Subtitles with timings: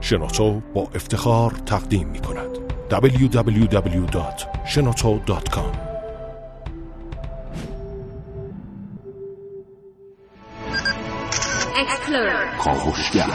[0.00, 2.58] شنوتو با افتخار تقدیم می کند.
[2.90, 5.88] www.shenoto.com
[12.58, 13.26] کاوشگر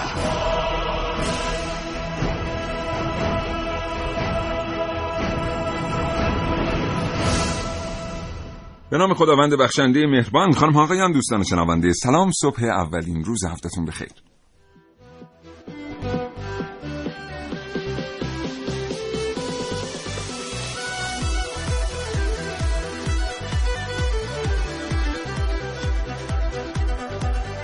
[8.89, 11.93] به نام خداوند بخشنده مهربان خانم آقایان دوستان شنونده.
[11.93, 14.32] سلام صبح اولین روز هفتهتون بخیر.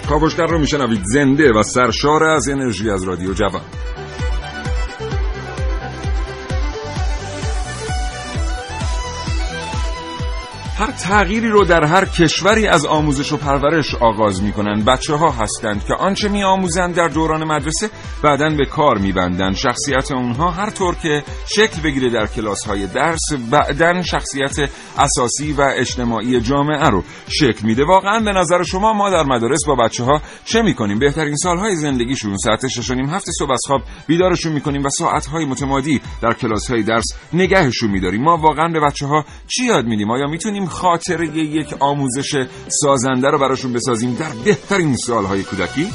[0.10, 1.02] کاوشگر رو میشنوید.
[1.04, 3.62] زنده و سرشار از انرژی از رادیو جوان.
[10.80, 15.86] هر تغییری رو در هر کشوری از آموزش و پرورش آغاز می‌کنن بچه ها هستند
[15.86, 17.90] که آنچه می آموزند در دوران مدرسه
[18.24, 19.56] بعدا به کار میبندند.
[19.56, 25.62] شخصیت اونها هر طور که شکل بگیره در کلاس های درس بعدا شخصیت اساسی و
[25.76, 27.86] اجتماعی جامعه رو شکل میده.
[27.86, 32.38] واقعا به نظر شما ما در مدارس با بچه ها چه می‌کنیم؟ بهترین سالهای زندگیشون
[32.38, 36.84] ساعت 6 نیم هفت صبح از خواب بیدارشون می‌کنیم و ساعتهای متمادی در کلاس های
[36.84, 38.22] درس نگهشون میداریم.
[38.24, 43.40] ما واقعا به بچه ها چی یاد میدیم؟ آیا می‌تونیم خاطره یک آموزش سازنده رو
[43.40, 45.88] براشون بسازیم در بهترین سالهای کودکی؟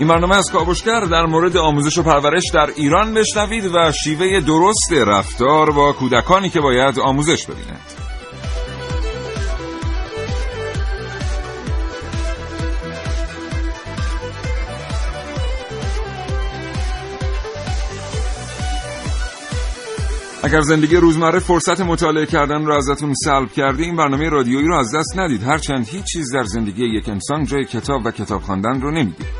[0.00, 4.92] این برنامه از کاوشگر در مورد آموزش و پرورش در ایران بشنوید و شیوه درست
[4.92, 7.99] رفتار با کودکانی که باید آموزش ببینند.
[20.50, 24.94] اگر زندگی روزمره فرصت مطالعه کردن رو ازتون سلب کرده این برنامه رادیویی رو از
[24.94, 25.42] دست ندید.
[25.42, 29.30] هرچند هیچ چیز در زندگی یک انسان جای کتاب و کتاب خواندن رو نمی‌گیره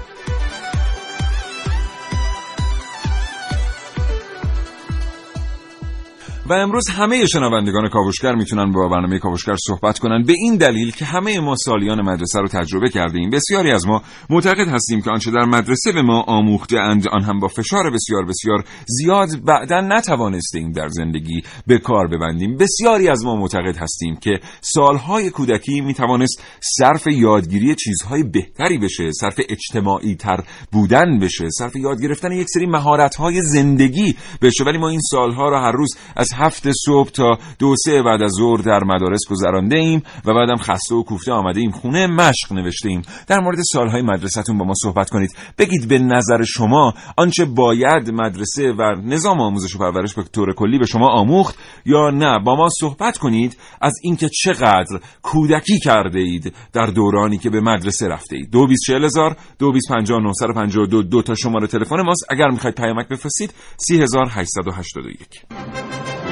[6.51, 11.05] و امروز همه شنوندگان کاوشگر می‌تونن با برنامه کاوشگر صحبت کنن به این دلیل که
[11.05, 15.31] همه ما سالیان مدرسه رو تجربه کرده ایم بسیاری از ما معتقد هستیم که آنچه
[15.31, 20.59] در مدرسه به ما آموخته اند آن هم با فشار بسیار بسیار زیاد بعدا نتوانسته
[20.59, 22.57] ایم در زندگی به کار ببندیم.
[22.57, 26.43] بسیاری از ما معتقد هستیم که سالهای کودکی می‌توانست
[26.79, 32.67] صرف یادگیری چیزهای بهتری بشه صرف اجتماعی تر بودن بشه صرف یاد گرفتن یک سری
[32.67, 34.65] مهارت زندگی بشه.
[34.65, 38.31] ولی ما این سالها رو هر روز از هفت صبح تا دو سه بعد از
[38.39, 41.71] ظهر در مدارس گذرانده ایم و بعدم خسته و کوفته آمده ایم.
[41.71, 43.03] خونه مشق نوشته ایم.
[43.27, 45.31] در مورد سالهای مدرسهتون با ما صحبت کنید.
[45.59, 50.79] بگید به نظر شما آنچه باید مدرسه و نظام آموزش و پرورش به طور کلی
[50.79, 52.39] به شما آموخت یا نه.
[52.45, 58.09] با ما صحبت کنید از اینکه چقدر کودکی کرده اید در دورانی که به مدرسه
[58.09, 58.51] رفته اید.
[58.51, 62.25] 224000 2250952 دو تا شماره تلفن ماست.
[62.31, 66.30] اگر می‌خواید پیامک بفرستید 3881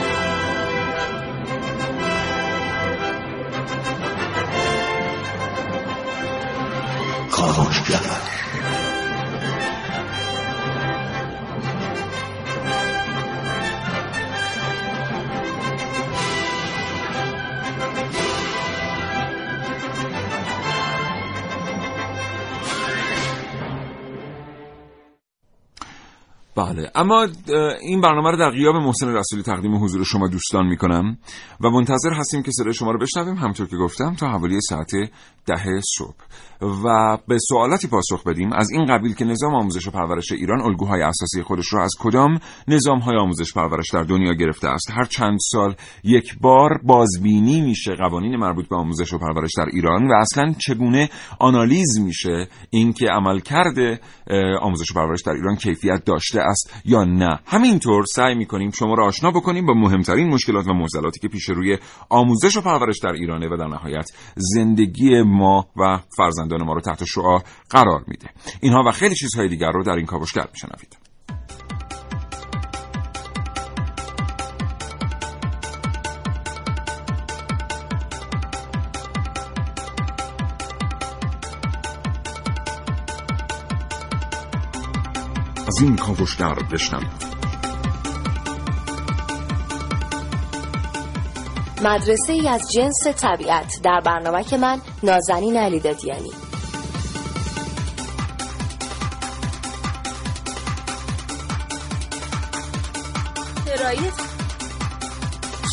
[7.40, 8.27] all together
[26.58, 26.90] بله.
[26.94, 27.26] اما
[27.82, 31.18] این برنامه رو در غیاب محسن رسولی تقدیم حضور شما دوستان می‌کنم
[31.60, 34.90] و منتظر هستیم که صدای شما رو بشنویم همطور که گفتم تا حوالی ساعت
[35.46, 36.16] ده صبح.
[36.60, 38.52] و به سوالاتی پاسخ بدیم.
[38.52, 42.38] از این قبیل که نظام آموزش و پرورش ایران الگوهای اساسی خودش را از کدام
[42.68, 47.94] نظام های آموزش پرورش در دنیا گرفته است؟ هر چند سال یک بار بازبینی میشه
[47.94, 54.00] قوانین مربوط به آموزش و پرورش در ایران و اصلا چگونه آنالیز میشه اینکه عملکرد
[54.60, 57.40] آموزش و پرورش در ایران کیفیت داشته است یا نه.
[57.46, 61.78] همینطور سعی می‌کنیم شما را آشنا بکنیم با مهمترین مشکلات و معضلاتی که پیش روی
[62.08, 67.04] آموزش و پرورش در ایرانه و در نهایت زندگی ما و فرزندان ما رو تحت
[67.04, 67.38] شعا
[67.70, 68.26] قرار میده.
[68.60, 71.07] اینها و خیلی چیزهای دیگر رو در این کاوشگر میشنوید.
[85.82, 87.38] این کاوشگر بشنوید
[91.82, 93.80] مدرسه ای از جنس طبیعت.
[93.82, 96.30] در برنامه که من نازنین علی دادیانی.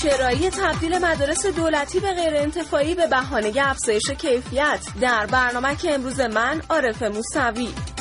[0.01, 4.79] چرایی تبدیل مدارس دولتی به غیر انتفاعی به بهانه افزایش کیفیت.
[5.01, 7.94] در برنامه که امروز من عارف موسوی.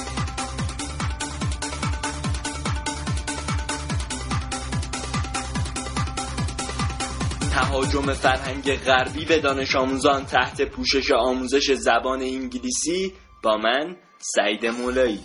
[7.55, 13.13] تهاجم فرهنگ غربی به دانش آموزان تحت پوشش آموزش زبان انگلیسی
[13.43, 15.21] با من سعید مولایی.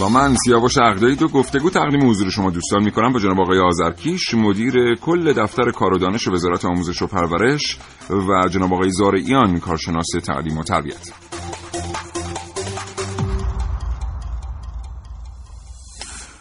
[0.00, 3.12] با من سیاوش عقدایی دو گفتگو تقدیم حضور شما دوستان می‌کنم.
[3.12, 7.78] با جناب آقای آذرکیش مدیر کل دفتر کار و دانش وزارت آموزش و پرورش
[8.10, 11.27] و جناب آقای زارعیان کارشناس تعلیم و تربیت.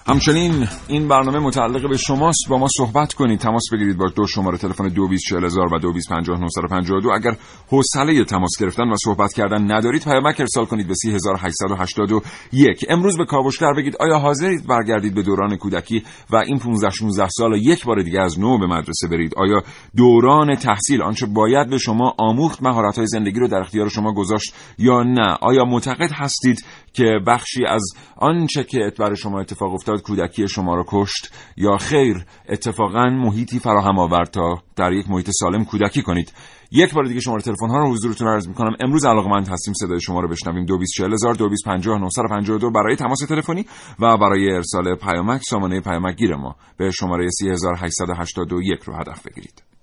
[0.09, 2.49] همچنین این برنامه متعلق به شماست.
[2.49, 3.39] با ما صحبت کنید.
[3.39, 7.37] تماس بگیرید با دو شماره تلفن و 2250 اگر
[7.69, 13.73] حوصله تماس گرفتن و صحبت کردن ندارید پیامک ارسال کنید به 3881 امروز به کاوشگر
[13.73, 18.21] بگید آیا حاضرید برگردید به دوران کودکی و این 15 16 سال یک بار دیگه
[18.21, 19.63] از نو به مدرسه برید؟ آیا
[19.95, 24.53] دوران تحصیل آنچه باید به شما آموخت مهارت های زندگی رو در اختیار شما گذاشت
[24.77, 26.65] یا نه؟ آیا معتقد هستید
[26.97, 27.83] که بخشی از
[28.15, 33.99] آنچه که بر شما اتفاق افتاد کودکی شما را کشت یا خیر اتفاقا محیطی فراهم
[33.99, 36.33] آورد تا در یک محیط سالم کودکی کنید.
[36.71, 38.75] یک بار دیگه شماره تلفن ها رو حضورتون عرض می‌کنم.
[38.79, 40.65] امروز علاقمند هستیم صدای شما رو بشنویم.
[40.65, 43.65] 224000 برای تماس تلفنی
[43.99, 46.55] و برای ارسال پیامک سامانه پیامک گیر ما.
[46.77, 49.76] به شماره 3881 رو هدف بگیرید.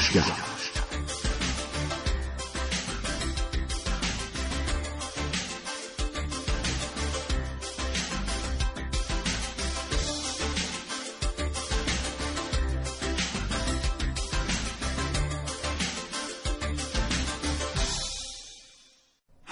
[0.00, 0.49] Kuşgah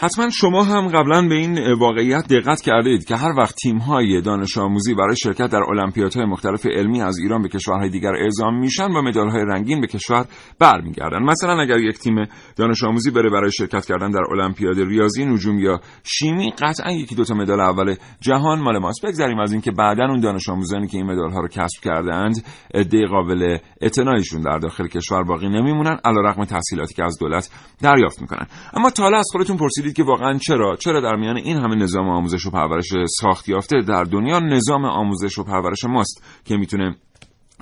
[0.01, 3.57] حتما شما هم قبلا به این واقعیت دقت کردید که هر وقت
[3.87, 8.59] های دانش آموزی برای شرکت در المپیادهای مختلف علمی از ایران به کشورهای دیگر اعزام
[8.59, 10.27] میشن و های رنگین به کشور
[10.59, 11.23] برمیگردن.
[11.23, 12.15] مثلا اگر یک تیم
[12.57, 17.25] دانش آموزی بره برای شرکت کردن در المپیاد ریاضی نجوم یا شیمی قطعا یکی دو
[17.25, 19.07] تا مدال اول جهان مال ماست.
[19.07, 23.07] بگذاریم از اینکه بعدا اون دانش آموزانی که این مدال ها رو کسب کردهاند عده
[23.07, 27.51] قابل اعتنایشون در داخل کشور باقی نمیمونن علیرغم تحصیلاتی که از دولت
[27.83, 28.47] دریافت می‌کنن.
[28.73, 32.47] اما تا از خودتون پرسیدید که واقعا چرا؟ چرا در میان این همه نظام آموزش
[32.47, 32.89] و پرورش
[33.21, 36.97] ساخت یافته در دنیا نظام آموزش و پرورش ماست که می‌تونه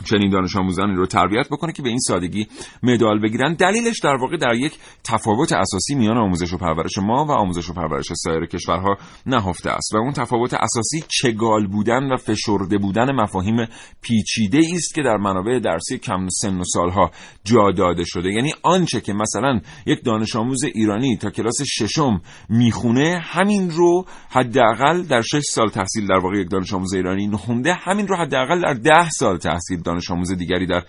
[0.05, 2.47] چنین دانش آموزانی رو تربیت بکنه که به این سادگی
[2.83, 3.55] مدال بگیرن.
[3.55, 4.73] دلیلش در واقع در یک
[5.05, 8.97] تفاوت اساسی میان آموزش و پرورش ما و آموزش و پرورش سایر کشورها
[9.27, 13.57] نهفته است و اون تفاوت اساسی چگال بودن و فشرده بودن مفاهیم
[14.03, 17.11] پیچیده است که در منابع درسی کم سن و سالها
[17.45, 18.33] جا داده شده.
[18.33, 25.03] یعنی آنچه که مثلا یک دانش آموز ایرانی تا کلاس ششم می‌خونه همین رو حداقل
[25.03, 28.75] در شش سال تحصیل در واقع یک دانش آموز ایرانی نخونده همین رو حداقل در
[28.75, 30.83] ده سال تحصیل دانش آموز دیگری در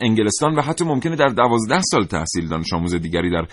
[0.00, 3.46] انگلستان و حتی ممکنه در دوازده سال تحصیل دانش آموز دیگری در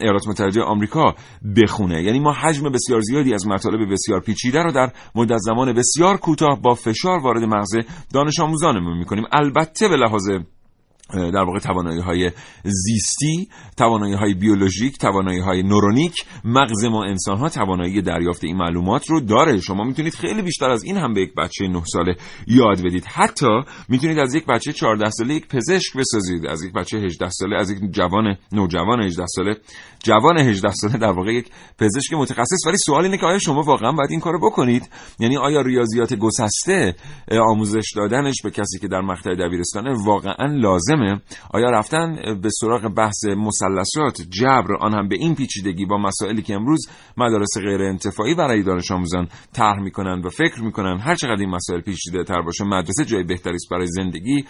[0.00, 1.14] ایالات متحده آمریکا
[1.56, 2.02] بخونه.
[2.02, 6.60] یعنی ما حجم بسیار زیادی از مطالب بسیار پیچیده رو در مدت زمان بسیار کوتاه
[6.62, 7.76] با فشار وارد مغز
[8.14, 9.24] دانش آموزانمون می‌کنیم.
[9.32, 10.28] البته به لحاظ
[11.14, 12.30] در واقع توانایی های
[12.64, 19.10] زیستی توانایی های بیولوژیک توانایی های نورونیک مغز ما انسان ها توانایی دریافت این معلومات
[19.10, 19.60] رو داره.
[19.60, 23.04] شما می‌تونید خیلی بیشتر از این هم به یک بچه 9 ساله یاد بدید.
[23.04, 27.56] حتی می‌تونید از یک بچه 14 ساله یک پزشک بسازید از یک بچه 18 ساله
[27.56, 29.56] از یک جوان نوجوان 18 ساله
[30.06, 32.66] جوان 18 ساله در واقع یک پزشک متخصص.
[32.66, 36.94] ولی سوال اینه که آیا شما واقعا باید این کارو بکنید؟ یعنی آیا ریاضیات گسسته
[37.50, 41.20] آموزش دادنش به کسی که در مقطع دبیرستانه واقعا لازمه؟
[41.54, 46.54] آیا رفتن به سراغ بحث مثلثات جبر آن هم به این پیچیدگی با مسائلی که
[46.54, 51.50] امروز مدارس غیر انتفاعی برای دانش آموزان طرح می‌کنند و فکر می‌کنن هر چقدر این
[51.50, 54.44] مسائل پیچیده تر باشه مدرسه جای بهتری است برای زندگی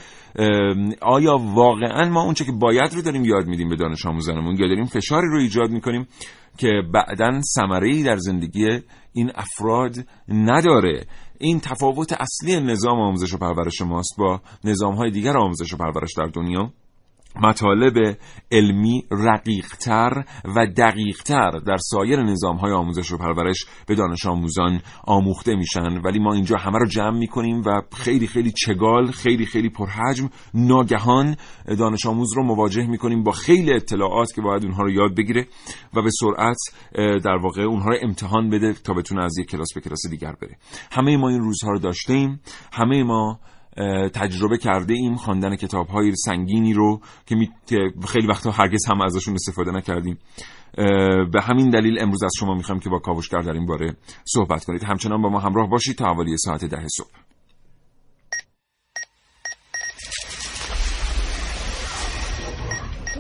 [1.03, 4.85] آیا واقعا ما اونچه که باید رو داریم یاد میدیم به دانش آموزانمون یا داریم
[4.85, 6.09] فشاری رو ایجاد می‌کنیم
[6.59, 8.81] که بعدا ثمره در زندگی
[9.13, 9.97] این افراد
[10.29, 11.07] نداره.
[11.39, 16.11] این تفاوت اصلی نظام آموزش و پرورش ماست با نظام های دیگر آموزش و پرورش
[16.17, 16.73] در دنیا.
[17.43, 18.17] مطالب
[18.53, 20.25] علمی رقیقتر
[20.57, 26.01] و دقیقتر در سایر نظام های آموزش و پرورش به دانش آموزان آموخته میشن.
[26.05, 31.37] ولی ما اینجا همه رو جمع می‌کنیم و خیلی خیلی چگال خیلی خیلی پرحجم ناگهان
[31.79, 35.47] دانش آموز رو مواجه می‌کنیم با خیلی اطلاعات که باید اونها رو یاد بگیره
[35.95, 36.57] و به سرعت
[37.25, 40.57] در واقع اونها رو امتحان بده تا بتونه از یک کلاس به کلاس دیگر بره.
[40.93, 42.41] همه ما این روزها رو داشتیم.
[42.73, 43.41] همه ما
[44.15, 47.37] تجربه کرده ایم خواندن کتاب های سنگینی رو که,
[48.09, 50.19] خیلی وقتا هرگز هم ازشون استفاده نکردیم.
[51.33, 54.85] به همین دلیل امروز از شما می‌خوایم که با کاوشگر در این باره صحبت کنید.
[54.85, 57.09] همچنان با ما همراه باشید تا حوالی ساعت ده صبح.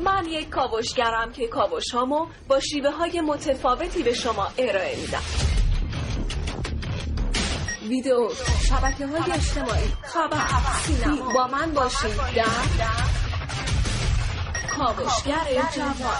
[0.04, 5.22] من یک کاوشگرم که کاوش هامو با شیوه های متفاوتی به شما ارائه میدم.
[7.88, 8.28] ویدیو
[8.68, 9.88] شبکه های اجتماعی.
[10.02, 10.46] خبر
[10.86, 12.44] سینما با من باشید در
[14.76, 16.16] کاوشگر جوان.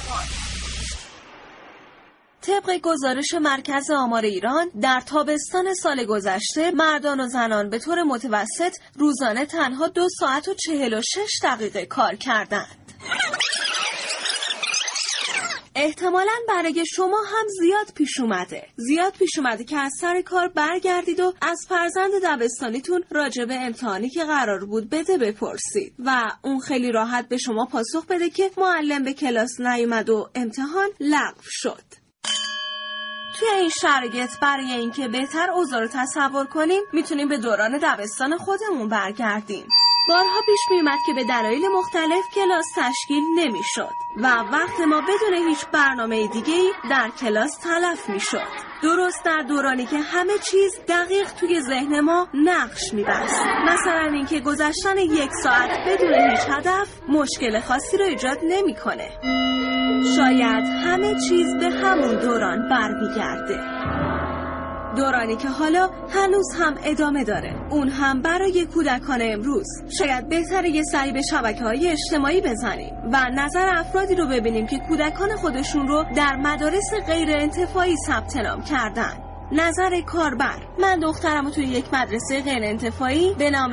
[2.43, 8.77] طبق گزارش مرکز آمار ایران در تابستان سال گذشته مردان و زنان به طور متوسط
[8.95, 12.93] روزانه تنها دو ساعت و چهل و شش دقیقه کار کردند.
[15.79, 18.67] احتمالا برای شما هم زیاد پیش اومده.
[18.77, 24.11] زیاد پیش اومده که از سر کار برگردید و از فرزند دبستانیتون راجع به امتحانی
[24.11, 29.05] که قرار بود بده بپرسید و اون خیلی راحت به شما پاسخ بده که معلم
[29.05, 31.85] به کلاس نیومد و امتحان لغو شد.
[33.39, 38.89] توی این شرایط برای اینکه بهتر اوضاع رو تصور کنیم می‌تونیم به دوران دبستان خودمون
[38.89, 39.67] برگردیم.
[40.09, 45.67] بارها پیش میومد که به دلایل مختلف کلاس تشکیل نمی‌شد و وقت ما بدون هیچ
[45.73, 48.67] برنامه دیگه در کلاس تلف می‌شد.
[48.83, 53.47] درست در دورانی که همه چیز دقیق توی ذهن ما نقش میبست.
[53.69, 59.11] مثلا اینکه گذشتن یک ساعت بدون هیچ هدف مشکل خاصی رو ایجاد نمی‌کنه.
[60.17, 63.61] شاید همه چیز به همون دوران برمیگرده.
[64.97, 67.55] دورانی که حالا هنوز هم ادامه داره.
[67.71, 69.67] اون هم برای کودکان امروز.
[69.99, 74.79] شاید بهتره یه سری به شبکه های اجتماعی بزنیم و نظر افرادی رو ببینیم که
[74.79, 79.13] کودکان خودشون رو در مدارس غیر انتفاعی ثبت نام کردن.
[79.53, 80.59] نظر کاربر.
[80.81, 83.71] من دخترم توی یک مدرسه غیر انتفاعی به نام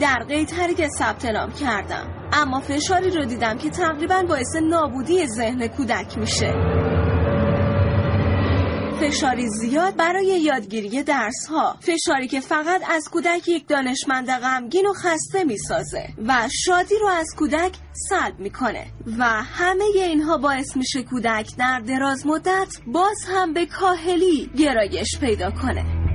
[0.00, 2.06] در قیتری ثبت نام کردم.
[2.32, 6.97] اما فشاری رو دیدم که تقریبا باعث نابودی ذهن کودک میشه.
[9.00, 14.92] فشاری زیاد برای یادگیری درس ها فشاری که فقط از کودک یک دانشمند غمگین و
[14.92, 17.72] خسته می‌سازه و شادی رو از کودک
[18.08, 18.86] سلب می‌کنه
[19.18, 25.50] و همه اینها باعث میشه کودک در دراز مدت باز هم به کاهلی گرایش پیدا
[25.50, 26.07] کنه.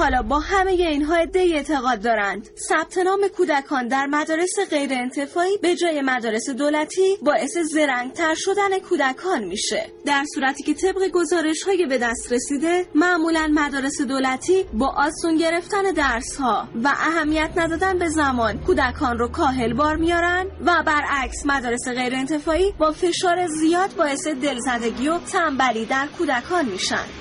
[0.00, 2.48] حالا با همه اینها عده اعتقاد دارند.
[2.68, 9.44] ثبت نام کودکان در مدارس غیر انتفاعی به جای مدارس دولتی باعث زرنگتر شدن کودکان
[9.44, 9.86] میشه.
[10.06, 15.82] در صورتی که طبق گزارش های به دست رسیده معمولا مدارس دولتی با آسون گرفتن
[15.82, 21.88] درس ها و اهمیت ندادن به زمان کودکان رو کاهل بار میارن و برعکس مدارس
[21.88, 27.19] غیر انتفاعی با فشار زیاد باعث دلزدگی و تنبلی در کودکان میشن.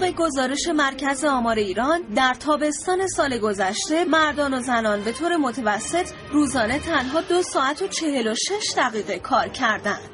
[0.00, 6.10] طبق گزارش مرکز آمار ایران در تابستان سال گذشته مردان و زنان به طور متوسط
[6.32, 10.10] روزانه تنها دو ساعت و چهل و شش دقیقه کار کردند.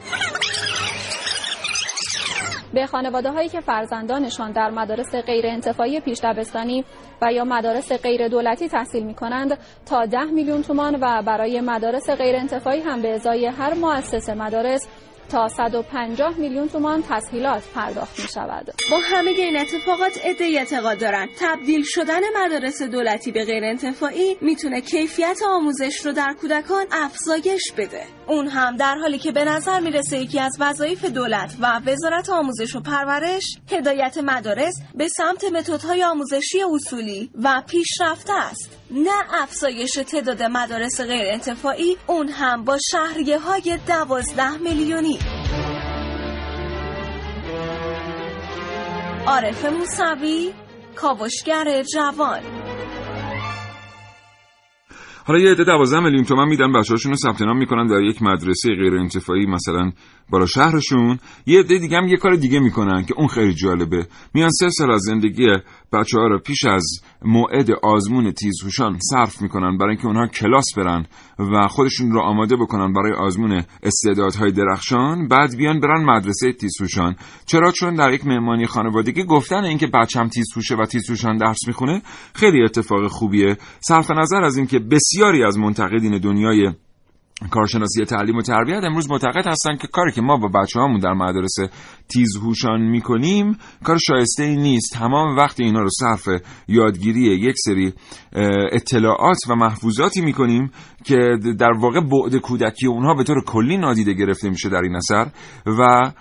[2.75, 6.85] به خانواده هایی که فرزندانشان در مدارس غیر انتفاعی پیش دبستانی
[7.23, 12.11] و یا مدارس غیر دولتی تحصیل می کنند تا ده میلیون تومان و برای مدارس
[12.11, 14.89] غیر انتفاعی هم به ازای هر مؤسسه مدارس
[15.31, 18.73] تا 150 میلیون تومان تسهیلات پرداخت می شود.
[18.91, 24.81] با همه این اتفاقات عده اعتقاد دارند تبدیل شدن مدارس دولتی به غیر انتفاعی می‌تونه
[24.81, 28.03] کیفیت آموزش رو در کودکان افزایش بده.
[28.27, 32.77] اون هم در حالی که به نظر می‌رسه یکی از وظایف دولت و وزارت آموزش
[32.77, 38.80] و پرورش هدایت مدارس به سمت متدهای آموزشی اصولی و پیشرفته است.
[38.91, 45.19] نه افزایش تعداد مدارس غیر انتفاعی اون هم با شهریه های دوازده میلیونی.
[49.27, 50.53] عارف موسوی
[50.95, 52.41] کاوشگر جوان.
[55.25, 58.75] حالا یه عده 12 میلیون تومن میدن بچه‌هاشون رو ثبت نام می‌کنن در یک مدرسه
[58.75, 59.93] غیر انتفاعی مثلا
[60.31, 61.19] بالا شهرشون.
[61.47, 64.07] یه عده دیگه هم یه کار دیگه می‌کنن که اون خیلی جالبه.
[64.35, 65.47] میان سه سال از زندگی
[65.93, 66.85] بچه ها رو پیش از
[67.23, 71.07] موعد آزمون تیزهوشان صرف می‌کنن برای اینکه اونها کلاس برن
[71.39, 77.17] و خودشون رو آماده بکنن برای آزمون استعدادهای درخشان بعد بیان برن مدرسه تیزهوشان.
[77.47, 82.03] چرا؟ چون در یک مهمانی خانوادگی گفتن اینکه بچم تیزهوشه و تیزهوشان درس می‌خونه
[82.35, 83.57] خیلی اتفاق خوبیه.
[83.81, 86.73] صرف نظر از اینکه بسیاری از منتقدین دنیای
[87.51, 91.13] کارشناسی تعلیم و تربیت امروز معتقد هستن که کاری که ما با بچه هامون در
[91.13, 91.55] مدارس
[92.09, 94.93] تیزهوشان می‌کنیم کار شایسته ای نیست.
[94.93, 96.29] تمام وقت اینا رو صرف
[96.69, 97.93] یادگیری یک سری
[98.73, 100.71] اطلاعات و محفوظاتی می‌کنیم
[101.05, 105.31] که در واقع بعد کودکی اونها به طور کلی نادیده گرفته میشه در این اثر
[105.67, 106.13] و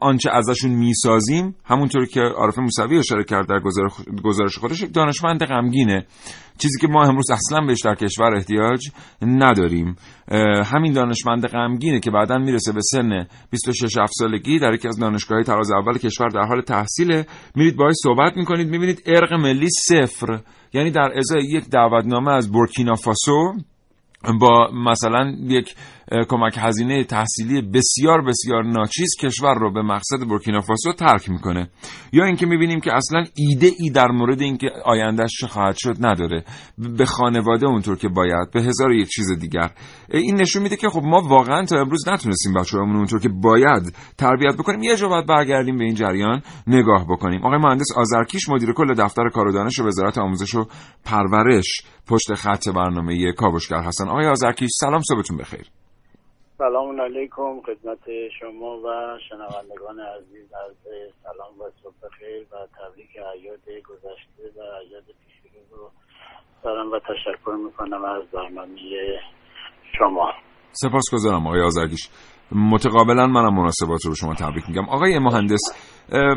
[0.00, 3.60] آنچه ازشون می‌سازیم همونطور که عارف موسوی اشاره کرد در
[4.24, 6.06] گزارش خودش یک دانشمند غمگینه.
[6.58, 8.80] چیزی که ما امروز اصلا بهش در کشور احتیاج
[9.22, 9.96] نداریم.
[10.64, 15.44] همین دانشمند غمگینه که بعدا می‌رسه به سن 26 7 سالگی در یکی از دانشگاه‌های
[15.44, 17.26] تراز اول کشور در حال تحصیله.
[17.54, 20.40] میرید باهاش صحبت می‌کنید می‌بینید ارق ملی صفر.
[20.72, 23.52] یعنی در ازای یک دعوتنامه از بورکینافاسو
[24.40, 25.74] با مثلا یک
[26.28, 31.70] کمک هزینه تحصیلی بسیار بسیار ناچیز کشور رو به مقصد بورکینافاسو ترک می‌کنه.
[32.12, 36.44] یا اینکه می‌بینیم که اصلا ایده ای در مورد اینکه آیندهش چه خواهد شد نداره.
[36.78, 39.70] به خانواده اونطور که باید به هزار یک چیز دیگر.
[40.10, 44.54] این نشون میده که خب ما واقعا تا امروز نتونستیم بچه‌هامون اونطور که باید تربیت
[44.54, 44.82] بکنیم.
[44.82, 47.44] یه جا باید برگردیم به این جریان نگاه بکنیم.
[47.44, 50.66] آقای مهندس آذرکیش مدیر کل دفتر کار و دانش وزارت آموزش و
[51.04, 55.70] پرورش پشت خط برنامه کاوشگر هستن آقای آذرکیش سلام صبحتون بخیر.
[56.60, 58.04] سلام علیکم خدمت
[58.40, 60.52] شما و شنوندگان عزیز.
[60.52, 60.76] از
[61.22, 65.90] سلام و صبح خیر و تبریک عیاد گذشته و عیاد پیشرو رو
[66.64, 68.78] دارم و تشکر می‌کنم از برنامه
[69.98, 70.32] شما.
[70.72, 72.08] سپاسگزارم آقای آزرگیش
[72.52, 74.88] متقابلا منم مناسبات رو به شما تبریک میگم.
[74.88, 75.60] آقای مهندس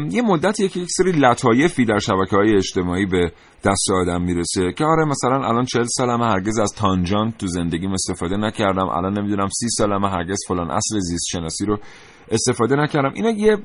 [0.09, 3.31] یه مدت یکی یک سری لطایفی در شبکه های اجتماعی به
[3.63, 8.37] دست آدم می‌رسه که آره مثلا الان چل سالم هرگز از تانجان تو زندگیم استفاده
[8.37, 8.87] نکردم.
[8.87, 11.77] الان نمی‌دونم سی سالم هرگز فلان اصل زیست شناسی رو
[12.31, 13.11] استفاده نکردم.
[13.15, 13.57] اینا یه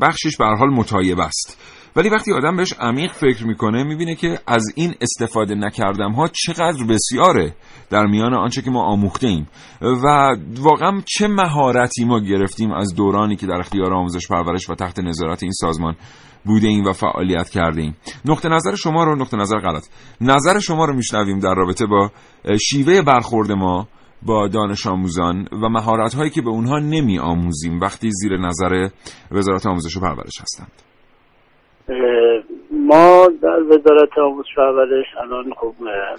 [0.00, 1.58] بخشش به حال متایب است.
[1.96, 6.84] ولی وقتی آدم بهش عمیق فکر می‌کنه می‌بینه که از این استفاده نکردم ها چقدر
[6.84, 7.54] بسیاره
[7.90, 9.48] در میان آنچه که ما آموخته ایم.
[9.80, 14.98] و واقعا چه مهارتی ما گرفتیم از دورانی که در اختیار آموزش پرورش و تحت
[14.98, 15.96] نظارت این سازمان
[16.44, 17.96] بوده ایم و فعالیت کرده ایم.
[18.24, 19.86] نقطه نظر شما رو نقطه نظر غلط.
[20.20, 22.10] نظر شما رو میشنویم در رابطه با
[22.60, 23.88] شیوه برخورد ما
[24.22, 28.88] با دانش آموزان و مهارت هایی که به اونها نمی آموزیم وقتی زیر نظر
[29.30, 30.85] وزارت آموزش و پرورش هستند.
[32.70, 35.74] ما در وزارت آموزش پرورش الان خب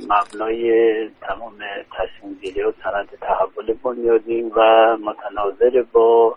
[0.10, 1.54] مبنای تمام
[1.92, 4.62] تصمیم گیری و سند تحول بنیادیم و
[4.98, 6.36] متناظر با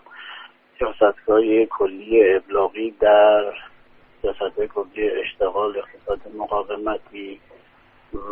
[0.79, 3.53] سیاستگاه کلی ابلاغی در
[4.21, 7.39] سیاستهای کلی اشتغال اقتصاد مقاومتی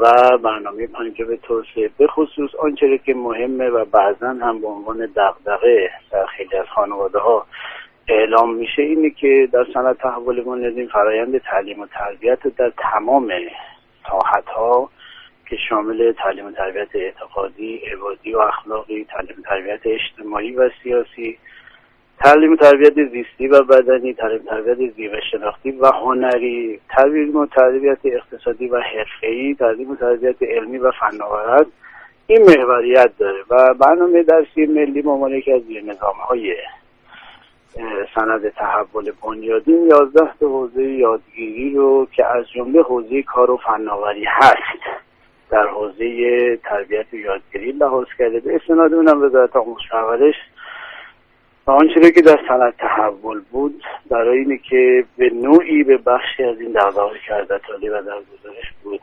[0.01, 1.89] و برنامه پنجاب توسعه.
[1.97, 7.19] به خصوص آنچه که مهمه و بعضا هم به عنوان دغدغه در خیلی از خانواده
[7.19, 7.45] ها
[8.09, 13.31] اعلام میشه اینه که در سند تحول بنیادین فرایند تعلیم و تربیت در تمام
[14.09, 14.89] ساحت ها
[15.49, 21.37] که شامل تعلیم و تربیت اعتقادی، عبادی و اخلاقی، تعلیم و تربیت اجتماعی و سیاسی،
[22.19, 27.45] تعلیم و تربیت زیستی و بدنی، تعلیم و تربیت زیوه شناختی و هنری، تعلیم و
[27.45, 31.67] تربیت اقتصادی و حرفه‌ای، تعلیم و تربیت علمی و فناورت
[32.27, 35.61] این محوریت داره و برنامه درسی ملی به یکی از
[36.27, 36.55] های
[38.15, 44.25] سند تحول بنیادین یازده تا حوزه یادگیری رو که از جمله حوزه کار و فناوری
[44.27, 44.81] هست
[45.49, 50.35] در حوزه تربیت یادگیری لحاظ کرده به استناد اونم وزارت آموزش پرورش
[51.67, 56.59] و آنچه که در سند تحول بود برای اینه که به نوعی به بخشی از
[56.59, 59.01] این دعوه کرده تالی و در گزارش بود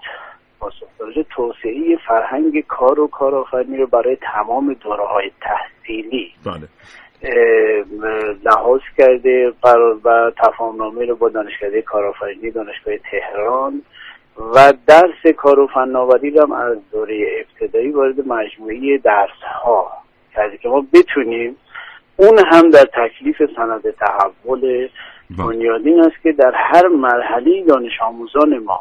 [0.61, 0.87] پاسخ
[1.31, 6.69] توسعه فرهنگ کار و کارآفرینی رو برای تمام دوره های تحصیلی بله.
[8.45, 13.83] لحاظ کرده قرار و تفاهمنامه رو با دانشکده کارآفرینی دانشگاه تهران
[14.55, 19.93] و درس کار و فناوری هم از دوره ابتدایی وارد مجموعه درس ها
[20.35, 21.57] کردی که ما بتونیم
[22.17, 24.89] اون هم در تکلیف سند تحول.
[25.39, 28.81] بنیادین است که در هر مرحله دانش آموزان ما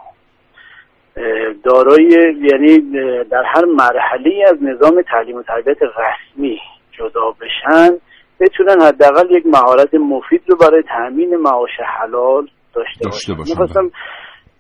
[1.64, 2.80] دارای یعنی
[3.24, 6.60] در هر مرحله از نظام تعلیم و تربیت رسمی
[6.92, 7.98] جدا بشن
[8.40, 13.92] بتونن حداقل یک مهارت مفید رو برای تامین معاش حلال داشته, داشته باشن می‌خواستم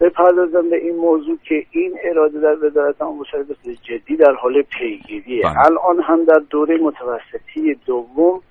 [0.01, 3.31] بپردازم به این موضوع که این اراده در وزارت آموزش
[3.65, 5.43] به جدی در حال پیگیریه.
[5.43, 5.65] بله.
[5.65, 8.41] الان هم در دوره متوسطی دوم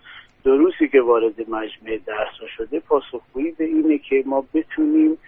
[0.44, 5.18] دروسی که وارد مجمع درس شده پاسخگویی به اینه که ما بتونیم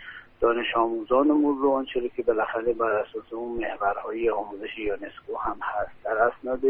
[0.40, 6.18] دانش آموزانمون رو آنچه که بالاخره بر اساس اون محورهای آموزش یونسکو هم هست در
[6.18, 6.61] اسناد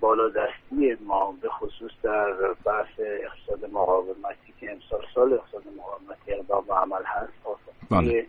[0.00, 2.32] بالادستی ما به خصوص در
[2.64, 7.32] بحث اقتصاد مقاومتی که امسال سال اقتصاد مقاومتی اقدام و عمل هست
[7.90, 8.26] بله.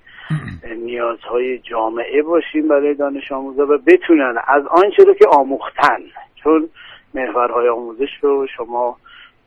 [0.76, 6.00] نیازهای جامعه باشیم برای دانش آموزا و بتونن از آنچه رو که آموختن
[6.36, 6.70] چون
[7.14, 8.98] محورهای آموزش رو شما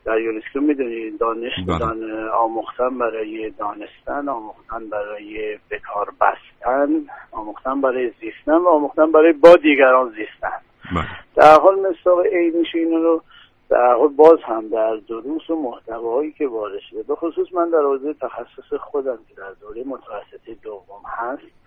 [0.05, 2.29] در یونسکو می‌دونید دانش بله.
[2.29, 6.89] آموختن برای دانستن آموختن برای بکار بستن
[7.31, 10.70] آموختن برای زیستن و آموختن برای با دیگران زیستن.
[11.35, 13.21] در حال مثال عینیش اینو رو
[13.69, 17.03] در حال باز هم در دروس و محتواهایی که وارد شده.
[17.03, 21.61] به خصوص من در حوزه تخصص خودم که در دوره متوسطه دوم هست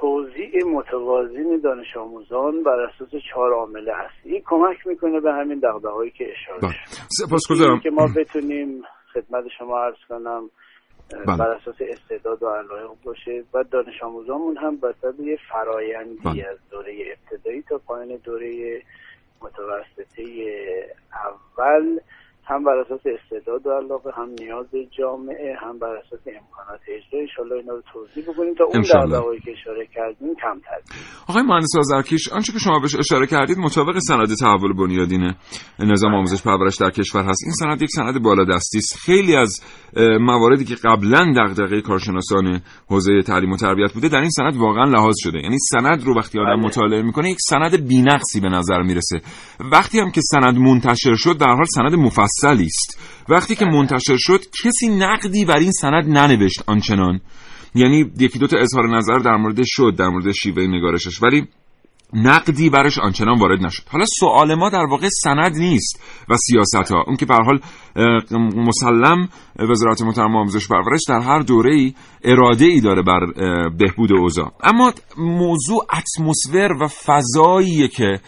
[0.00, 6.24] توضیع متوازین دانش آموزان بر اساس چهار عامل اصلی کمک می‌کنه به همین دغدغه‌هایی که
[6.32, 6.72] اشاره بله.
[6.72, 7.02] شد.
[7.08, 7.80] سپاسگزارم.
[7.80, 10.50] که ما بتونیم خدمت شما عرض کنم.
[11.10, 11.36] بله.
[11.36, 16.46] بر اساس استعداد و علایق باشه و دانش آموزامون هم به یه فرایندی بله.
[16.46, 18.82] از دوره ابتدایی تا پایان دوره
[19.42, 20.22] متوسطه
[21.12, 22.00] اول
[22.48, 24.66] هم بر اساس استعداد و علاقه هم نیاز
[24.98, 29.50] جامعه هم بر اساس امکانات اجرا ان اینا رو توضیح بکنیم تا اون دغدغه‌ای که
[29.60, 30.80] اشاره کردیم کمتر
[31.28, 35.34] آقای مهندس آذرکیش آنچه که شما بهش اشاره کردید مطابق سند تحول بنیادین
[35.78, 37.44] نظام آموزش پرورش در کشور هست.
[37.44, 38.98] این سند یک سند بالادستی است.
[39.04, 39.60] خیلی از
[40.20, 45.14] مواردی که قبلا دغدغه کارشناسان حوزه تعلیم و تربیت بوده در این سند واقعا لحاظ
[45.18, 45.38] شده.
[45.38, 46.66] یعنی سند رو وقتی آدم بله.
[46.66, 49.20] مطالعه می‌کنه یک سند بی‌نقصی به نظر می‌رسه.
[49.72, 51.94] وقتی هم که سند منتشر شد در حال سند
[52.38, 52.98] مفصلی است.
[53.28, 57.20] وقتی که منتشر شد کسی نقدی بر این سند ننوشت آنچنان.
[57.74, 61.22] یعنی یکی دو تا اظهار نظر در مورد شد در مورد شیوه نگارشش.
[61.22, 61.48] ولی
[62.12, 63.82] نقدی برش آنچنان وارد نشد.
[63.88, 67.60] حالا سوال ما در واقع سند نیست و سیاست ها اون که به حال
[68.56, 71.92] مسلم وزارت محترم آموزش پرورش در هر دوره
[72.24, 73.26] اراده ای داره بر
[73.68, 74.52] بهبود اوضاع.
[74.62, 78.20] اما موضوع اتمسفر و فضاییه که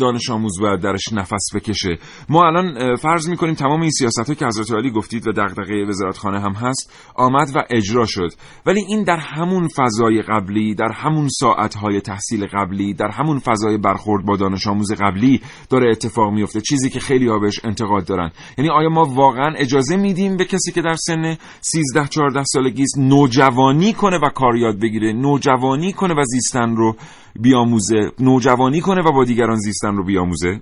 [0.00, 1.98] دانش آموز باید درش نفس بکشه.
[2.28, 6.52] ما الان فرض می‌کنیم تمام این سیاست که حضرت علی گفتید و دغدغه وزارتخانه هم
[6.52, 8.30] هست آمد و اجرا شد.
[8.66, 14.26] ولی این در همون فضای قبلی در همون ساعتهای تحصیل قبلی در همون فضای برخورد
[14.26, 18.30] با دانش آموز قبلی داره اتفاق میفته چیزی که خیلی ها بهش انتقاد دارن.
[18.58, 22.98] یعنی آیا ما واقعا اجازه میدیم به کسی که در سن 13 14 سالگی است
[23.26, 26.96] نوجوانی کنه و کار یاد بگیره نوجوانی کنه و زیستن رو
[27.42, 30.60] بیاموزه نوجوانی کنه و با دیگران زیستن رو بیاموزه؟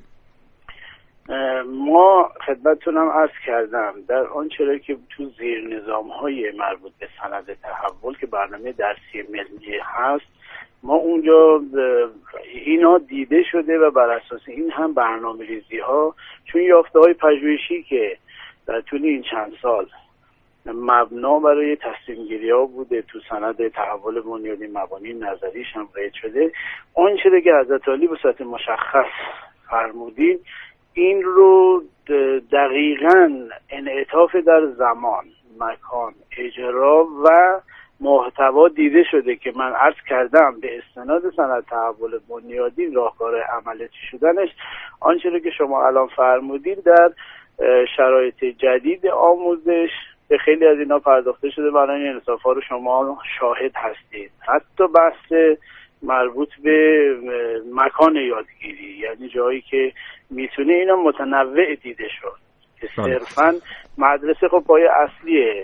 [1.67, 8.17] ما خدمتتونم عرض کردم در آنچه که تو زیر نظام های مربوط به سند تحول
[8.21, 10.27] که برنامه درسی ملی هست
[10.83, 11.61] ما اونجا
[12.67, 16.15] اینا دیده شده و بر اساس این هم برنامه ریزی ها
[16.53, 18.17] چون یافته های پژوهشی که
[18.67, 19.87] در طول این چند سال
[20.67, 26.53] مبنا برای تصمیم گیری ها بوده تو سند تحول بنیادی مبانی نظریش هم قید شده.
[26.95, 29.11] آنچه که حضرت علی به صورت مشخص
[29.71, 30.39] فرمودین
[30.95, 31.83] این رو
[32.53, 35.25] دقیقا انعطاف در زمان
[35.61, 37.61] مکان اجرا و
[38.01, 44.49] محتوا دیده شده که من عرض کردم به استناد سند تحول بنیادی راهکار عملیاتی شدنش.
[45.01, 47.13] آنچه که شما الان فرمودین در
[47.97, 49.91] شرایط جدید آموزش
[50.29, 54.87] به خیلی از اینا پرداخته شده برای این انصاف ها رو شما شاهد هستید حتی
[54.87, 55.57] بحث
[56.03, 57.09] مربوط به
[57.75, 59.93] مکان یادگیری یعنی جایی که
[60.31, 62.39] می‌تونه اینا متنوع دیده شد
[62.81, 63.19] که بله.
[63.19, 63.55] صرفا
[63.99, 65.63] مدرسه خب پای اصلی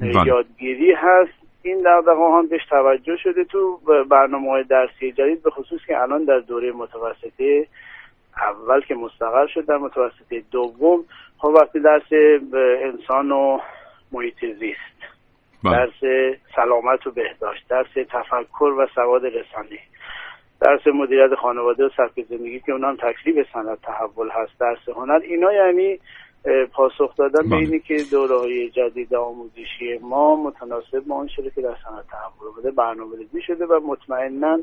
[0.00, 0.26] بله.
[0.26, 1.32] یادگیری هست
[1.62, 3.80] این دقدقه هم بهش توجه شده تو
[4.10, 7.66] برنامه درسی جدید به خصوص که الان در دوره متوسطه
[8.36, 11.04] اول که مستقر شد در متوسطه دوم
[11.38, 12.12] خب وقتی درس
[12.82, 13.58] انسان و
[14.12, 14.92] محیط زیست
[15.64, 15.76] بله.
[15.76, 19.78] درس سلامت و بهداشت درس تفکر و سواد رسانی
[20.60, 25.52] درس مدیریت خانواده و سبک زندگی که اونم تکلیف سند تحول هست درس هنر اینا
[25.52, 25.98] یعنی
[26.72, 27.56] پاسخ دادن به بله.
[27.56, 32.54] اینی که دوره های جدید آموزشی ما متناسب با آن شده که در سند تحول
[32.54, 34.58] بوده برنامه ریزی شده و مطمئنا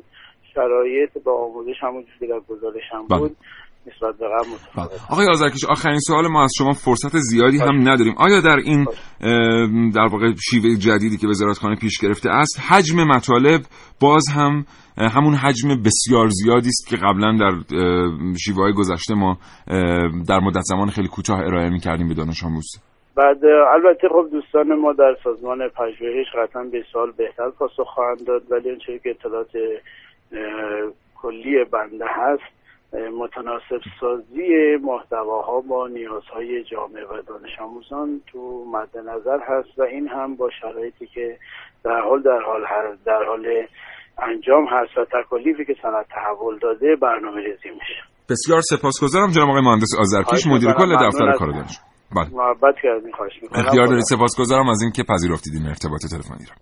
[0.53, 3.19] شرایط با آموزش همون که در گزارش هم بله.
[3.19, 3.37] بود
[3.89, 4.87] نسبت به قبل.
[5.09, 8.15] آقای آزرکش آخرین سوال ما از شما فرصت زیادی هم نداریم.
[8.17, 8.85] آیا در این
[9.95, 13.61] در واقع شیوه جدیدی که وزارتخانه پیش گرفته است حجم مطالب
[14.01, 14.65] باز هم
[14.97, 17.51] همون حجم بسیار زیادی است که قبلا در
[18.45, 19.37] شیوه های گذشته ما
[20.29, 22.67] در مدت زمان خیلی کوتاه ارائه می کردیم به دانش آموز؟
[23.15, 28.51] بعد البته خب دوستان ما در سازمان پژوهش قطعا به سال بهتر پاسخ خواهند داد
[28.51, 29.51] ولی اون که اطلاعات
[31.21, 32.58] کلی بنده هست
[32.93, 40.07] متناسب سازی محتواها با نیازهای جامعه و دانش آموزان تو مد نظر هست و این
[40.07, 41.37] هم با شرایطی که
[41.83, 42.61] در حال در حال
[43.05, 43.45] در حال
[44.21, 48.03] انجام هست و تکالیفی که صنعت تحول داده برنامه ریزی میشه.
[48.29, 51.79] بسیار سپاسگزارم جناب آقای مهندس آذرکیش مدیر کل دفتر کار دانش
[52.15, 52.29] بله.
[52.33, 53.59] محبت کردین خواهش می‌کنم.
[53.59, 54.03] اختیار دارید.
[54.03, 56.55] سپاسگزارم از اینکه پذیرفتید این ارتباط تلفنی را.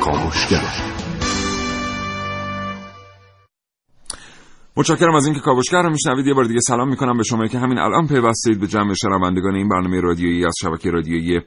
[0.00, 0.97] کاوشگر
[4.78, 6.26] متشکرم از اینکه کاوشگر رو میشنوید.
[6.26, 9.68] یه بار دیگه سلام می‌کنم به شما که همین الان پیوستید به جمع شنوندگان این
[9.68, 11.40] برنامه رادیویی از شبکه رادیویی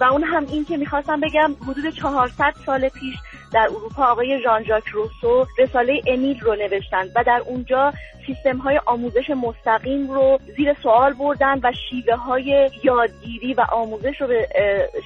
[0.00, 3.14] و اون هم این که می‌خواستم بگم حدود 400 سال پیش
[3.52, 7.92] در اروپا آقای ژان ژاک روسو رساله امیل رو نوشتن و در اونجا
[8.30, 14.26] سیستم های آموزش مستقیم رو زیر سوال بردن و شیوه های یادگیری و آموزش رو
[14.26, 14.48] به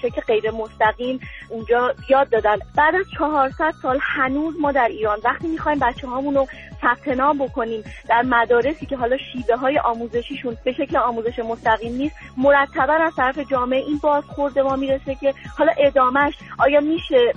[0.03, 2.57] شکل غیر مستقیم اونجا یاد دادن.
[2.77, 6.47] بعد از 400 سال هنوز ما در ایران وقتی می‌خوایم بچه هامون رو
[6.85, 12.93] ثبت بکنیم در مدارسی که حالا شیوه های آموزشیشون به شکل آموزش مستقیم نیست مرتبا
[12.93, 17.33] از طرف جامعه این بازخورد ما می‌رسه که حالا ادامهش آیا میشه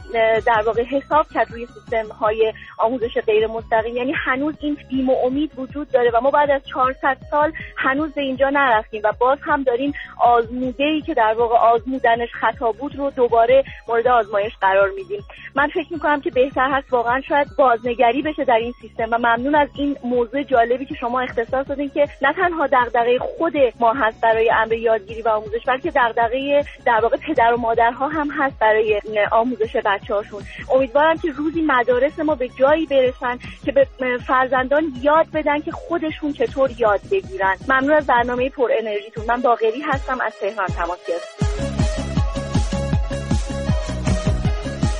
[0.45, 5.15] در واقع حساب کرد روی سیستم های آموزش غیر مستقیم؟ یعنی هنوز این بیم و
[5.25, 9.37] امید وجود داره و ما بعد از 400 سال هنوز به اینجا نرفتیم و باز
[9.41, 14.89] هم داریم آزموده ای که در واقع آزمودنش خطا بود رو دوباره مورد آزمایش قرار
[14.89, 15.23] میدیم.
[15.55, 19.55] من فکر می‌کنم که بهتر هست واقعا شاید بازنگری بشه در این سیستم و ممنون
[19.55, 24.21] از این موضوع جالبی که شما اختصاص دادین که نه تنها دغدغه خود ما هست
[24.21, 29.01] برای امر یادگیری و آموزش بلکه دغدغه در واقع پدر و مادرها هم هست برای
[29.31, 33.87] آموزش بچه هاشون امیدوارم که روزی مدارس ما به جایی برسن که به
[34.27, 37.55] فرزندان یاد بدن که خودشون چطور یاد بگیرن.
[37.69, 39.25] ممنون از برنامه پر انرژیتون.
[39.27, 41.47] من باقری هستم از تهران تماس گرفتم.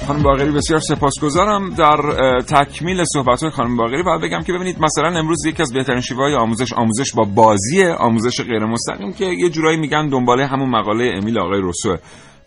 [0.08, 1.74] خانم باقری بسیار سپاسگزارم.
[1.74, 1.98] در
[2.41, 6.20] تکمیل صحبت های خانم باقری باید بگم که ببینید مثلا امروز یکی از بهترین شیوه
[6.20, 11.13] های آموزش آموزش با بازی آموزش غیر مستقیم که یه جورایی میگن دنباله همون مقاله
[11.17, 11.98] امیل آقای روسو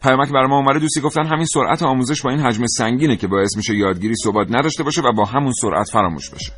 [0.03, 3.57] پیامک برای ما اومده دوستی گفتن همین سرعت آموزش با این حجم سنگینه که باعث
[3.57, 6.53] میشه یادگیری ثبات نداشته باشه و با همون سرعت فراموش بشه.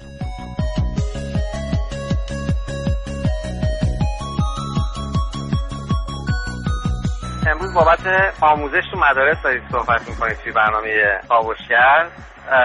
[7.73, 12.07] امروز بابت آموزش تو مدارس دارید صحبت می‌کنید توی برنامه کاوشگر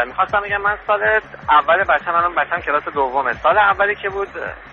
[0.06, 1.02] می‌خواستم بگم من سال
[1.50, 3.34] اول بچه منم بچم کلاس دومه.
[3.34, 4.28] سال اولی که بود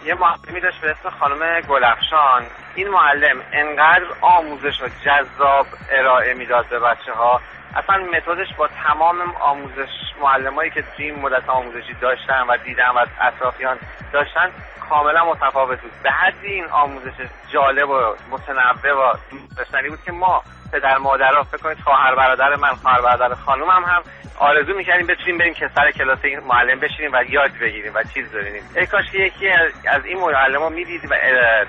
[0.05, 2.47] یه معلمی داشت به اسم خانم گلفشان.
[2.75, 7.41] این معلم انقدر آموزش و جذاب ارائه می‌داد به بچه ها
[7.77, 9.89] اصلا متدش با تمام آموزش
[10.23, 13.79] معلمایی که توی این مدت آموزشی داشتن و دیدن و اطرافیان
[14.13, 14.51] داشتن
[14.89, 15.93] کاملا متفاوت بود.
[16.03, 17.13] به حدی این آموزش
[17.53, 19.17] جالب و متنوع و
[19.57, 20.43] داشتنی بود که ما
[20.75, 24.03] پدر مادرها فکر کنید خواهر برادر من خواهر برادر خانومم هم,
[24.39, 28.33] آرزو می‌کردیم بتونیم بریم که سر کلاس این معلم بشینیم و یاد بگیریم و چیز
[28.33, 28.63] ببینیم.
[28.77, 29.49] ای کاش که یکی
[29.89, 31.15] از این معلم می‌دید و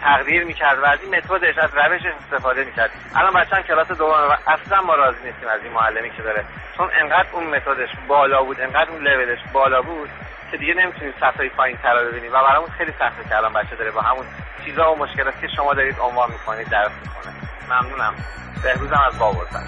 [0.02, 2.92] تقدیر می‌کرد و از این متدش از روشش استفاده می‌کرد.
[3.16, 6.46] الان بچه‌ها کلاس دوم و اصلا ما راضی نیستیم از این معلمی که داره.
[6.78, 10.10] چون انقدر اون متدش بالا بود انقدر اون لولش بالا بود
[10.52, 13.92] که دیگه نمی‌تونیم سطح پایین تر ببینیم و برامون خیلی سخته که الان بچه داره
[13.92, 14.26] با همون
[14.66, 17.34] چیزا و مشکلاتی که شما دارید عنوان می‌کنید درس می‌کنه
[17.70, 18.14] ممنونم.
[18.64, 19.68] بهروزم از بابرسن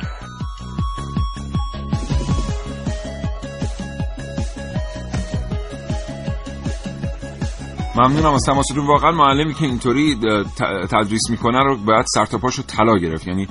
[7.95, 8.87] ممنونم از تماستون.
[8.87, 10.19] واقعا معلمی که اینطوری
[10.91, 13.27] تدریس می‌کنه رو باید سر تا پاشو طلا گرفت.
[13.27, 13.47] یعنی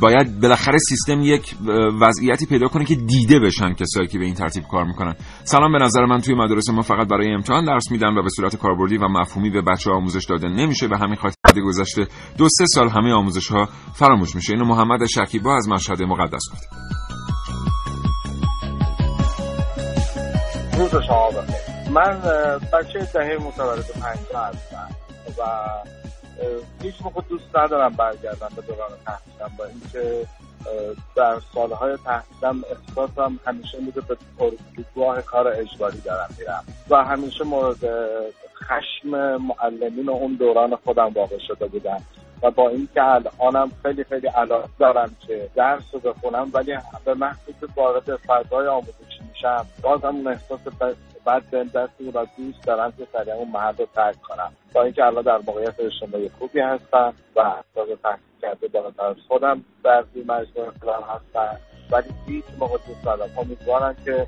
[0.00, 1.54] باید بالاخره سیستم یک
[2.00, 5.14] وضعیتی پیدا کنه که دیده بشن کسایی که به این ترتیب کار می‌کنن.
[5.44, 8.56] سلام به نظر من توی مدرسه ما فقط برای امتحان درس میدن و به صورت
[8.56, 10.88] کاربردی و مفهومی به بچه آموزش داده نمیشه.
[10.88, 14.52] به همین خاطر گذشته دو سه سال همه آموزش ها فراموش میشه.
[14.52, 16.68] اینو محمد شکیبا از مشهد مقدس گفت.
[20.78, 21.30] روز شما
[21.90, 22.20] من
[22.72, 24.88] بچه دهه متولد پنج هستم
[25.38, 25.42] و
[26.82, 30.26] هیچ موقع دوست ندارم برگردم به دوران تحصیلم با اینکه
[31.16, 37.78] در سالهای تحصیلم احساسم همیشه میده به پرگواه کار اجباری دارم میرم و همیشه مورد
[38.68, 42.02] خشم معلمین و اون دوران خودم واقع شده بودم.
[42.42, 47.36] و با اینکه الانم خیلی خیلی علاقه دارم که درس رو بخونم ولی به محض
[47.76, 50.60] وارد فضای آموزشی میشم باز هم اون احساس
[51.24, 54.52] بعد به دستی و دوست دارم که سریع اون محل رو ترک کنم.
[54.72, 60.04] با اینکه الان در موقعیت اجتماعی خوبی هستم و احساس تحصیل کرده دارم خودم در
[60.16, 61.60] مجموعه فلان هستم.
[61.92, 64.26] ولی هیچ موقع دوست دارم امیدوارم که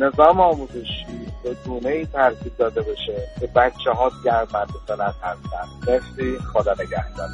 [0.00, 1.06] نظام آموزشی
[1.44, 6.38] به گونه ای ترتیب داده بشه که بچه ها دیگر مدرسه نترسن مرسی.
[6.52, 7.28] خدا نگهدار.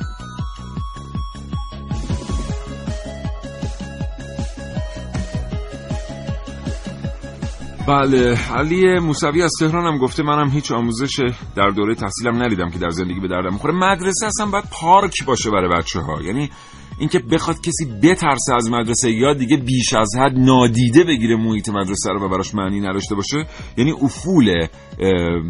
[7.88, 11.20] بله علی موسوی از تهران هم گفته منم هیچ آموزش
[11.56, 13.74] در دوره تحصیلم ندیدم که در زندگی به دردم می‌خوره.
[13.74, 16.50] مدرسه اصلا باید پارک باشه برای بچه ها یعنی
[16.98, 22.10] اینکه بخواد کسی بترسه از مدرسه یا دیگه بیش از حد نادیده بگیره محیط مدرسه
[22.10, 24.66] رو و براش معنی نداشته باشه یعنی افول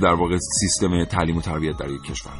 [0.02, 2.32] در واقع سیستم تعلیم و تربیت در یک کشور.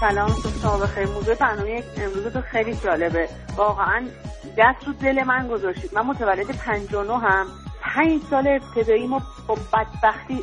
[0.00, 3.28] سلام صبح بخیر موضوع برنامه امروز تو خیلی جالبه.
[3.56, 4.08] واقعا
[4.58, 5.90] دست رو دل من گذاشتید.
[5.94, 7.46] من متولد 59 هم.
[7.82, 10.38] پنج سال ابتدایی ما با بدبختی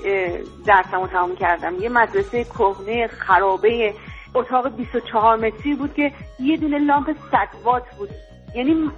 [0.66, 1.74] درسمو تمام کردم.
[1.82, 3.94] یه مدرسه کهنه خرابه
[4.36, 8.10] اتاق 24 متری بود که یه دونه لامپ 100 وات بود.
[8.56, 8.92] یعنی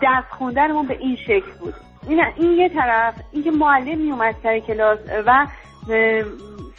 [0.00, 1.74] درس خوندنمون به این شکل بود.
[2.08, 5.46] این این یه طرف اینکه معلم میومد سر کلاس و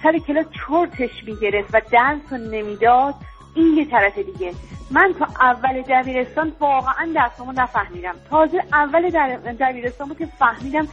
[0.03, 3.13] سر کلاس چرتش می‌گرفت و درس رو نمی‌داد.
[3.55, 4.53] این یه طرف دیگه.
[4.91, 8.15] من تا اول دبیرستان واقعا درسمو نفهمیدم.
[8.29, 9.09] تازه اول
[9.59, 10.87] دبیرستان بود که فهمیدم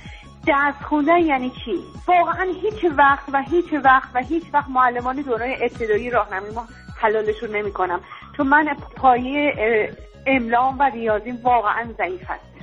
[0.46, 1.79] درس خوندن یعنی چی.
[2.07, 6.66] واقعا هیچ وقت و هیچ وقت و هیچ وقت معلمان دوران ابتدایی راهنمایی ما
[7.04, 8.00] حلالشون نمی‌کنم.
[8.36, 8.64] چون من
[8.96, 9.52] پایه
[10.26, 12.54] املام و ریاضیم واقعا ضعیف هست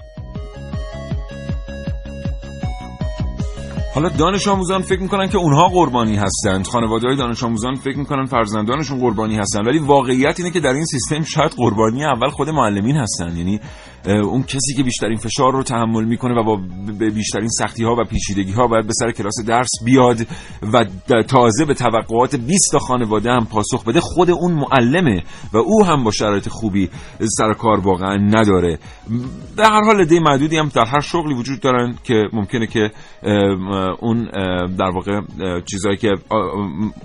[3.95, 6.67] حالا دانش آموزان فکر می‌کنن که اونها قربانی هستند.
[6.67, 9.65] خانواده های دانش آموزان فکر می‌کنن فرزندانشون قربانی هستن.
[9.65, 13.38] ولی واقعیت اینه که در این سیستم شاید قربانی اول خود معلمین هستن.
[13.38, 13.60] یعنی
[14.06, 16.60] اون کسی که بیشترین فشار رو تحمل می‌کنه و با
[17.16, 20.18] بیشترین سختی ها و پیچیدگی ها باید به سر کلاس درس بیاد
[20.74, 20.86] و
[21.24, 26.04] تازه به توقعات 20 تا خانواده هم پاسخ بده خود اون معلمه و او هم
[26.04, 26.90] با شرایط خوبی
[27.38, 28.80] سر کار واقعا نداره.
[29.58, 32.92] در هر حال ده معدودی هم در هر شغلی وجود دارن که ممکنه که
[34.00, 34.30] اون
[34.78, 35.22] در واقع
[35.72, 36.10] چیزایی که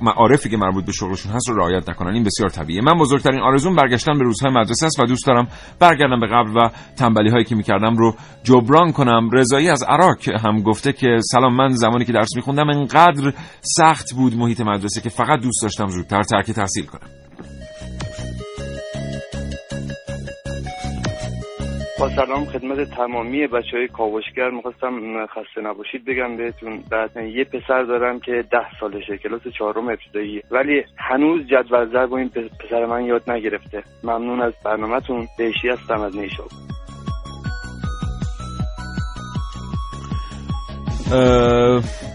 [0.02, 2.14] معارفی که مربوط به شغلشون هست رو رعایت نکنن.
[2.14, 2.82] این بسیار طبیعیه.
[2.82, 6.70] من بزرگترین آرزوم برگشتن به روزهای مدرسه است و دوست دارم برگردم به قبل و
[6.96, 9.30] تنبلی هایی که می‌کردم رو جبران کنم.
[9.32, 14.36] رضایی از عراق هم گفته که سلام من زمانی که درس میخوندم انقدر سخت بود
[14.36, 17.25] محیط مدرسه که فقط دوست داشتم زودتر ترک تحصیل کنم.
[22.00, 27.82] با سلام خدمت تمامی بچه های کاوشگر می‌خواستم خسته نباشید بگم بهتون بعد یه پسر
[27.82, 30.42] دارم که ده سالشه کلاس چهارم ابتدایی.
[30.50, 33.82] ولی هنوز جدول ضرب این پسر من یاد نگرفته.
[34.04, 35.26] ممنون از برنامهتون.
[35.38, 36.48] بهشی هستم از نیشاب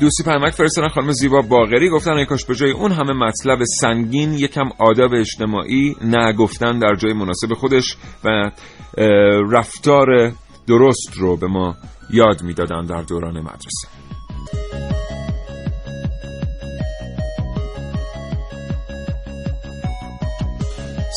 [0.01, 1.89] دوستی پیامک فرستادن خانم زیبا باغری.
[1.89, 7.13] گفتن ای کاش به جای اون همه مطلب سنگین یکم آداب اجتماعی نگفتن در جای
[7.13, 7.95] مناسب خودش.
[8.25, 8.51] و
[9.51, 10.31] رفتار
[10.67, 11.75] درست رو به ما
[12.09, 13.87] یاد می‌دادن در دوران مدرسه.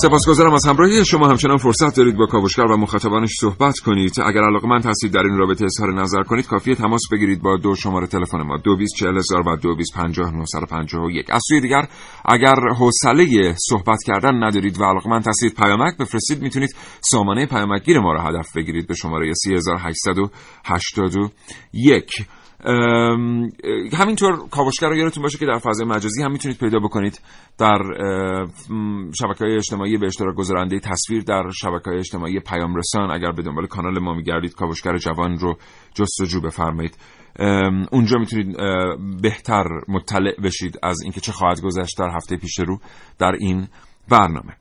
[0.05, 1.29] سپاسگزارم از همراهی شما.
[1.29, 4.21] همچنان فرصت دارید با کاوشگر و مخاطبانش صحبت کنید.
[4.21, 7.75] اگر علاقه من هستید در این رابطه اظهار نظر کنید کافی تماس بگیرید با دو
[7.75, 11.89] شماره تلفن ما 224000 و 2250 از سوی دیگر
[12.25, 16.43] اگر حوصله صحبت کردن ندارید و علاقه من هستید پیامک بفرستید.
[16.43, 22.11] می‌تونید سامانه پیامکگیر ما را هدف بگیرید به شماره 3881
[23.93, 27.21] همینطور کاوشگر رو یادتون باشه که در فضای مجازی هم می‌تونید پیدا بکنید
[27.59, 27.79] در
[29.19, 33.11] شبکه های اجتماعی به اشتراک گذارنده تصویر در شبکه های اجتماعی پیام رسان.
[33.11, 35.57] اگر به دنبال کانال ما میگردید کاوشگر جوان رو
[35.95, 36.99] جستجو بفرمایید.
[37.93, 38.57] اونجا می‌تونید
[39.23, 42.79] بهتر مطلع بشید از اینکه چه خواهد گذشت در هفته پیش رو
[43.19, 43.69] در این
[44.09, 44.57] برنامه.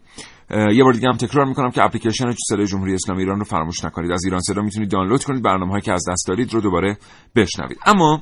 [0.54, 4.12] یه بار دیگه هم تکرار می‌کنم که اپلیکیشن صدای جمهوری اسلامی ایران رو فراموش نکنید.
[4.12, 6.98] از ایران صدا می‌تونید دانلود کنید برنامه هایی که از دست دارید رو دوباره
[7.36, 7.78] بشنوید.
[7.86, 8.22] اما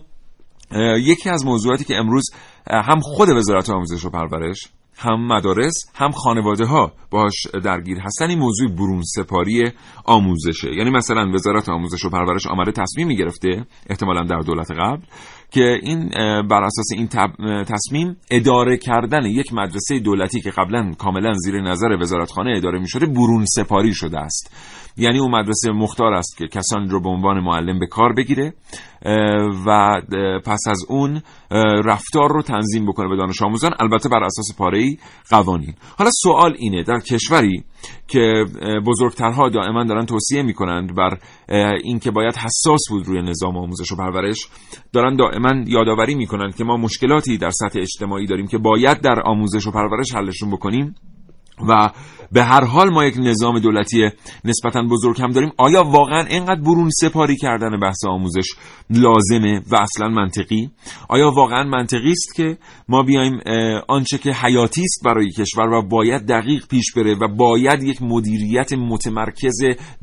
[0.99, 2.29] یکی از موضوعاتی که امروز
[2.67, 4.67] هم خود وزارت آموزش و پرورش
[4.97, 9.71] هم مدارس هم خانواده ها باش درگیر هستن این موضوع برون سپاری
[10.05, 10.75] آموزشه.
[10.77, 15.01] یعنی مثلا وزارت آموزش و پرورش آمده تصمیمی گرفته احتمالا در دولت قبل
[15.51, 16.09] که این
[16.49, 17.07] بر اساس این
[17.63, 23.05] تصمیم اداره کردن یک مدرسه دولتی که قبلا کاملا زیر نظر وزارتخانه اداره می شده
[23.05, 24.51] برون سپاری شده است.
[24.97, 28.53] یعنی اون مدرسه مختار است که کسانی رو به عنوان معلم به کار بگیره
[29.65, 30.01] و
[30.45, 31.21] پس از اون
[31.85, 34.97] رفتار رو تنظیم بکنه به دانش آموزان البته بر اساس پاره
[35.29, 35.73] قوانین.
[35.97, 37.63] حالا سوال اینه در کشوری
[38.07, 38.45] که
[38.85, 41.17] بزرگترها دائما دارن توصیه می‌کنند بر
[41.83, 44.47] اینکه باید حساس بود روی نظام آموزش و پرورش
[44.93, 49.67] دارن دائما یادآوری می‌کنند که ما مشکلاتی در سطح اجتماعی داریم که باید در آموزش
[49.67, 50.95] و پرورش حلشون بکنیم
[51.67, 51.89] و
[52.31, 54.09] به هر حال ما یک نظام دولتی
[54.45, 55.51] نسبتا بزرگ هم داریم.
[55.57, 58.47] آیا واقعا اینقدر برون سپاری کردن بحث آموزش
[58.89, 60.69] لازمه و اصلا منطقی؟
[61.09, 62.57] آیا واقعا منطقی است که
[62.89, 63.39] ما بیایم
[63.87, 68.73] آنچه که حیاتی است برای کشور و باید دقیق پیش بره و باید یک مدیریت
[68.73, 69.57] متمرکز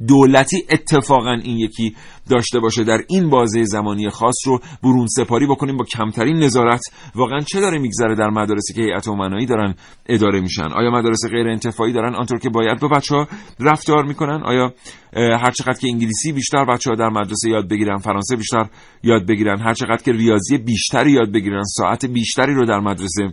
[0.08, 1.94] دولتی اتفاقا این یکی
[2.30, 6.80] داشته باشه در این بازه زمانی خاص رو برون سپاری بکنیم با کمترین نظارت.
[7.14, 9.06] واقعا چه داره میگذره در مدارسی که هیئت
[9.48, 9.74] دارن
[10.06, 12.80] اداره میشن؟ آیا مدارس غیر انتفاعی دارن؟ آنطور که باید.
[12.80, 13.28] با بچه ها
[13.60, 14.42] رفتار می‌کنن.
[14.44, 14.72] آیا
[15.16, 18.68] هر چقدر که انگلیسی بیشتر بچه ها در مدرسه یاد بگیرن فرانسه بیشتر
[19.02, 23.32] یاد بگیرن هر چقدر که ریاضی بیشتری یاد بگیرن ساعت بیشتری رو در مدرسه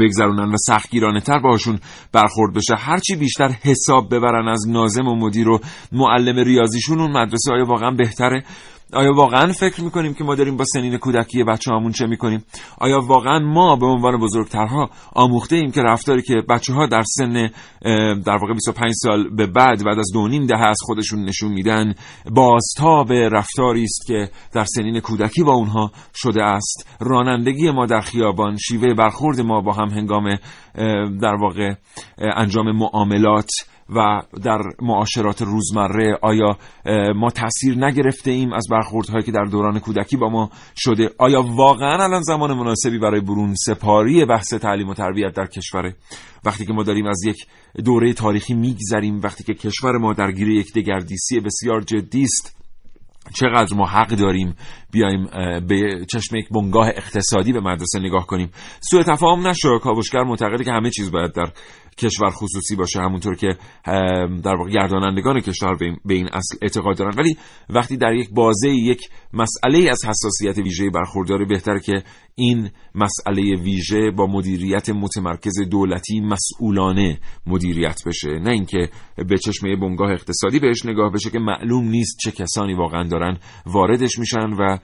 [0.00, 1.78] بگذرونن و سختگیرانه تر باشون
[2.12, 5.60] برخورد بشه هرچی بیشتر حساب ببرن از نازم و مدیر و
[5.92, 8.44] معلم ریاضیشون اون مدرسه آیا واقعا بهتره.
[8.92, 12.44] آیا واقعا فکر می‌کنیم که ما داریم با سنین کودکی بچه همون چه می‌کنیم؟
[12.78, 17.50] آیا واقعا ما به عنوان بزرگترها آموخته ایم که رفتاری که بچه ها در سن
[18.24, 21.94] در واقع 25 سال به بعد بعد از دو نیم دهه از خودشون نشون میدن
[22.30, 28.56] بازتاب رفتاری است که در سنین کودکی با اونها شده است؟ رانندگی ما در خیابان
[28.56, 30.38] شیوه برخورد ما با هم هنگام
[31.20, 31.74] در واقع
[32.18, 33.50] انجام معاملات
[33.96, 36.58] و در معاشرات روزمره آیا
[37.14, 42.04] ما تاثیر نگرفته ایم از برخوردهایی که در دوران کودکی با ما شده؟ آیا واقعا
[42.04, 45.96] الان زمان مناسبی برای برون سپاری بحث تعلیم و تربیت در کشوره
[46.44, 47.46] وقتی که ما داریم از یک
[47.84, 52.60] دوره تاریخی میگذریم وقتی که کشور ما درگیر یک دگردیسی بسیار جدی است
[53.34, 54.54] چقدر ما حق داریم
[54.92, 55.26] بیایم
[55.68, 60.72] به چشم یک بنگاه اقتصادی به مدرسه نگاه کنیم؟ سوء تفاهم نشه کاوشگر معتقده که
[60.72, 61.52] همه چیز باید در
[62.00, 63.48] کشور خصوصی باشه همونطور که
[64.44, 67.14] در واقع گردانندگان کشور به این اصل اعتقاد دارن.
[67.18, 67.36] ولی
[67.70, 69.00] وقتی در یک بازه یک
[69.32, 72.02] مسئله از حساسیت ویژه برخورداره بهتر که
[72.34, 78.30] این مسئله ویژه با مدیریت متمرکز دولتی مسئولانه مدیریت بشه.
[78.30, 78.88] نه اینکه
[79.28, 84.18] به چشمه بنگاه اقتصادی بهش نگاه بشه که معلوم نیست چه کسانی واقعا دارن واردش
[84.18, 84.78] میشن و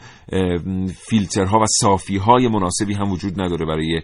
[1.08, 4.02] فیلترها و صافی های مناسبی هم وجود نداره برای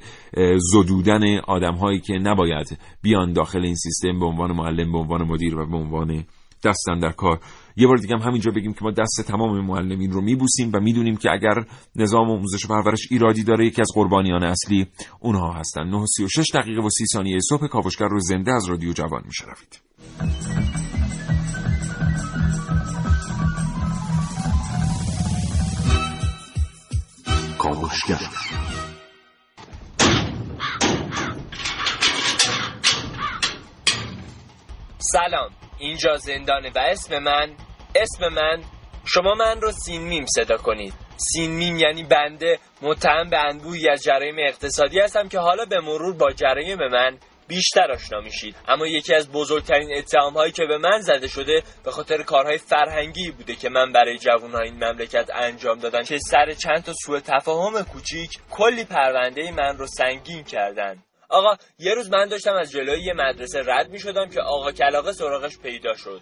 [0.73, 5.57] زدودن آدم هایی که نباید بیان داخل این سیستم به عنوان معلم به عنوان مدیر
[5.57, 6.25] و به عنوان
[6.65, 7.41] دستن در کار.
[7.77, 11.17] یه بار دیگه هم همینجا بگیم که ما دست تمام معلمین رو میبوسیم و می‌دونیم
[11.17, 11.65] که اگر
[11.97, 14.87] نظام آموزش و پرورش ایرادی داره یکی از قربانیان اصلی
[15.21, 15.83] اونها هستن.
[15.83, 19.83] 936 دقیقه و 30 ثانیه صبح کاوشگر رو زنده از رادیو جوان میشنوید.
[27.59, 28.62] کاوشگر.
[35.13, 35.51] سلام.
[35.79, 37.51] اینجا زندانه و اسم من
[37.95, 38.63] اسم من
[39.05, 40.95] شما من رو سین میم صدا کنید.
[41.17, 46.17] سین میم یعنی بنده متهم به انبوهی از جرایم اقتصادی هستم که حالا به مرور
[46.17, 48.57] با جرایم من بیشتر آشنا میشید.
[48.69, 53.31] اما یکی از بزرگترین اتهام هایی که به من زده شده به خاطر کارهای فرهنگی
[53.31, 57.83] بوده که من برای جوانهای این مملکت انجام دادم که سر چند تا سوء تفاهم
[57.83, 61.03] کوچیک کلی پرونده من رو سنگین کردن.
[61.33, 65.13] آقا یه روز من داشتم از جلوی یه مدرسه رد می شدم که آقا کلاقه
[65.13, 66.21] سراغش پیدا شد.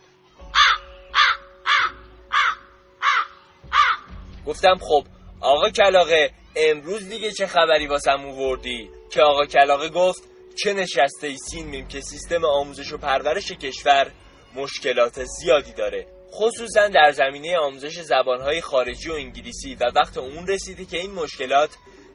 [4.47, 5.05] گفتم خب
[5.41, 10.23] آقا کلاقه امروز دیگه چه خبری واسم وردی که آقا کلاقه گفت
[10.63, 14.11] چه نشسته ای میم که سیستم آموزش و پرورش کشور
[14.55, 16.07] مشکلات زیادی داره.
[16.33, 21.71] خصوصا در زمینه آموزش زبانهای خارجی و انگلیسی و وقت اون رسیده که این مشکلات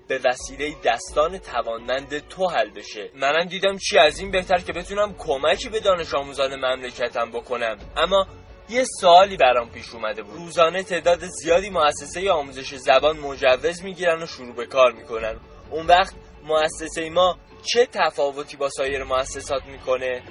[0.07, 3.09] به وسیله دستان توانمند تو حل بشه.
[3.15, 7.77] منم دیدم چی از این بهتر که بتونم کمکی به دانش آموزان مملکتم بکنم.
[7.97, 8.27] اما
[8.69, 10.35] یه سوالی برام پیش اومده بود.
[10.35, 15.39] روزانه تعداد زیادی مؤسسه آموزش زبان مجوز می‌گیرن و شروع به کار می‌کنن.
[15.71, 20.23] اون وقت مؤسسه ما چه تفاوتی با سایر مؤسسات می‌کنه؟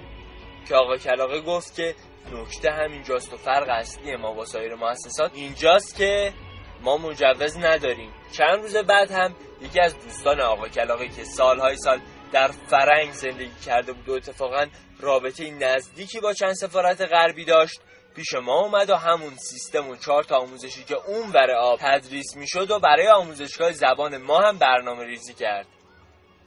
[0.68, 1.94] که آقا کلاقه گفت که
[2.32, 6.32] نکته همینجاست و فرق اصلی ما با سایر مؤسسات اینجاست که
[6.84, 8.12] ما مجوز نداریم.
[8.32, 12.00] چند روز بعد هم یکی از دوستان آقا کلاقه که سالهای سال
[12.32, 14.66] در فرنگ زندگی کرده بود و اتفاقا
[15.00, 17.80] رابطه نزدیکی با چند سفارت غربی داشت
[18.16, 22.36] پیش ما اومد و همون سیستم و چهار تا آموزشی که اون بر آب تدریس
[22.36, 25.66] می‌شد و برای آموزشگاه زبان ما هم برنامه ریزی کرد.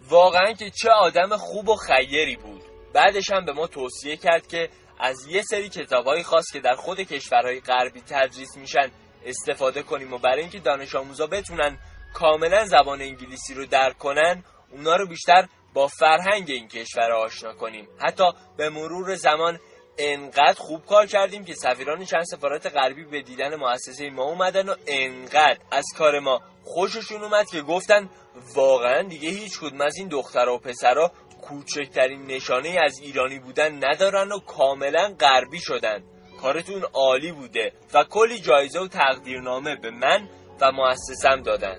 [0.09, 2.61] واقعا که چه آدم خوب و خیری بود.
[2.93, 4.69] بعدش هم به ما توصیه کرد که
[4.99, 8.91] از یه سری کتابهایی خواست که در خود کشورهای غربی تدریس میشن.
[9.27, 11.77] استفاده کنیم و برای اینکه دانش آموزا بتونن
[12.13, 17.87] کاملا زبان انگلیسی رو درک کنن اونا رو بیشتر با فرهنگ این کشور آشنا کنیم.
[17.99, 18.23] حتی
[18.57, 19.59] به مرور زمان
[19.97, 24.75] انقدر خوب کار کردیم که سفیران چند سفارت غربی به دیدن مؤسسه ما اومدن و
[24.87, 28.09] انقدر از کار ما خوششون اومد که گفتن
[28.55, 31.11] واقعا دیگه هیچ کدوم از این دخترها و پسرها
[31.41, 36.03] کوچکترین نشانه از ایرانی بودن ندارن و کاملا غربی شدن.
[36.41, 40.29] کارتون عالی بوده و کلی جایزه و تقدیرنامه به من
[40.61, 41.77] و مؤسسم دادن.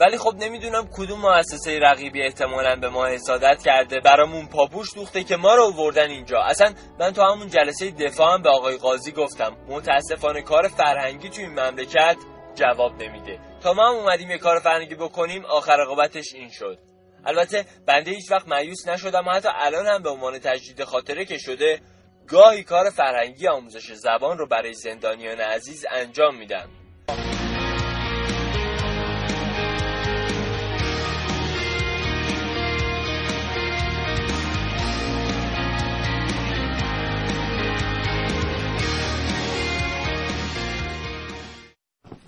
[0.00, 4.00] ولی خب نمی‌دونم کدوم مؤسسه رقیبی احتمالا به ما حسادت کرده.
[4.00, 6.40] برامون پاپوش دوخته که ما رو وردن اینجا.
[6.40, 9.56] اصلا من تو همون جلسه دفاع هم به آقای قاضی گفتم.
[9.68, 12.16] متاسفانه کار فرهنگی تو این مملکت
[12.54, 13.38] جواب نمیده.
[13.62, 16.89] تا ما هم اومدیم یه کار فرهنگی بکنیم آخر رقابتش این شد.
[17.26, 21.38] البته بنده هیچ وقت مایوس نشدم و حتی الان هم به عنوان تجدید خاطره که
[21.38, 21.80] شده
[22.28, 26.68] گاهی کار فرهنگی آموزش زبان رو برای زندانیان عزیز انجام میدم.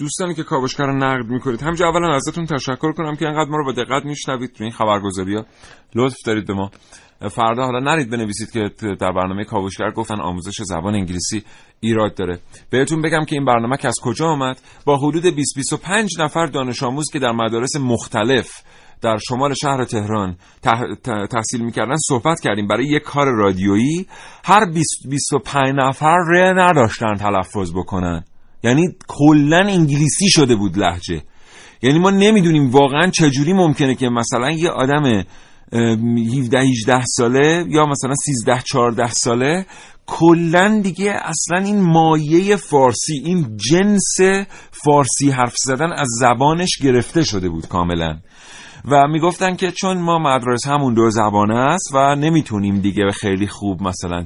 [0.02, 3.64] دوستانی که کاوشگر رو نقد می‌کنید همجا اولا ازتون تشکر کنم که انقدر ما رو
[3.64, 5.44] با دقت میشنوید تو این خبرگزاری ها.
[5.94, 6.70] لطف دارید به ما.
[7.30, 11.44] فردا حالا نرید بنویسید که در برنامه کاوشگر گفتن آموزش زبان انگلیسی
[11.80, 12.38] ایراد داره.
[12.70, 16.82] بهتون بگم که این برنامه که از کجا آمد؟ با حدود 20 25 نفر دانش
[16.82, 18.62] آموز که در مدارس مختلف
[19.02, 20.36] در شمال شهر تهران
[21.30, 22.66] تحصیل می‌کردن صحبت کردیم.
[22.66, 24.06] برای یک کار رادیویی
[24.44, 28.24] هر 20 25 نفر ره نداشتن تلفظ بکنن.
[28.62, 31.22] یعنی کلا انگلیسی شده بود لحجه.
[31.82, 35.24] یعنی ما نمی‌دونیم واقعا چجوری ممکنه که مثلا یه آدم
[35.72, 39.66] 17 18 ساله یا مثلا 13 14 ساله
[40.06, 44.16] کلا دیگه اصلا این مایه فارسی این جنس
[44.84, 48.18] فارسی حرف زدن از زبانش گرفته شده بود کاملا.
[48.84, 53.82] و می‌گفتن که چون ما مدرس همون دو زبانه است و نمی‌تونیم دیگه خیلی خوب
[53.82, 54.24] مثلا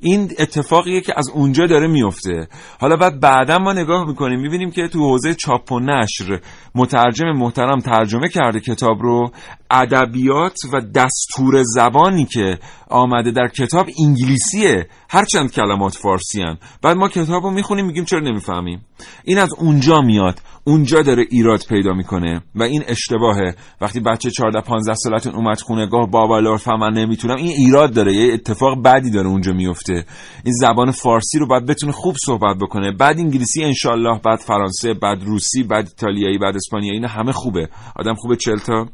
[0.00, 2.48] این اتفاقیه که از اونجا داره میفته
[2.80, 6.40] حالا بعد بعدا ما نگاه می‌کنیم می‌بینیم که تو حوزه چاپ و نشر
[6.74, 9.30] مترجم محترم ترجمه کرده کتاب رو.
[9.70, 12.58] ادبیات و دستور زبانی که
[12.90, 14.86] آمده در کتاب انگلیسیه.
[15.08, 16.58] هرچند کلمات فارسی هن.
[16.82, 18.86] بعد ما کتاب رو می‌خونیم میگیم چرا نمی‌فهمیم؟
[19.24, 20.40] این از اونجا میاد.
[20.64, 23.54] اونجا داره ایراد پیدا می‌کنه و این اشتباهه.
[23.80, 27.36] وقتی بچه 14 15 سالتون اومد خونه گاه بابا لرفا من نمی‌تونم.
[27.36, 30.04] این ایراد داره یه اتفاق بدی داره اونجا میفته.
[30.44, 32.92] این زبان فارسی رو باید بتونه خوب صحبت بکنه.
[32.92, 37.68] بعد انگلیسی انشالله بعد فرانسه بعد روسی بعد ایتالیایی بعد اسپانیایی این همه خوبه.
[37.96, 38.88] آدم خوبه 40 تا؟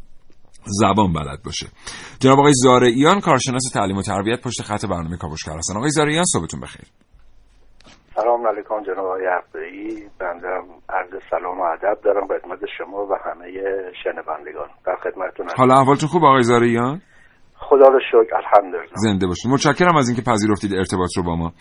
[0.66, 1.66] زبان بلد باشه.
[2.20, 5.76] جناب آقای زارعیان کارشناس تعلیم و تربیت پشت خط برنامه کاوشگر هستن.
[5.76, 6.86] آقای زارعیان صبحتون بخیر.
[8.14, 10.48] سلام علیکم جناب آقای عبدایی بنده
[10.88, 13.46] عرض سلام و ادب دارم خدمت شما و همه
[14.04, 14.68] شنوندگان.
[14.86, 17.00] در خدمتتون حالا احوالتون خوب آقای زارعیان؟
[17.68, 18.90] خدا رو شکر الحمدلله.
[18.94, 21.52] زنده باشید متشکرم از اینکه پذیرفتید ارتباط رو با ما.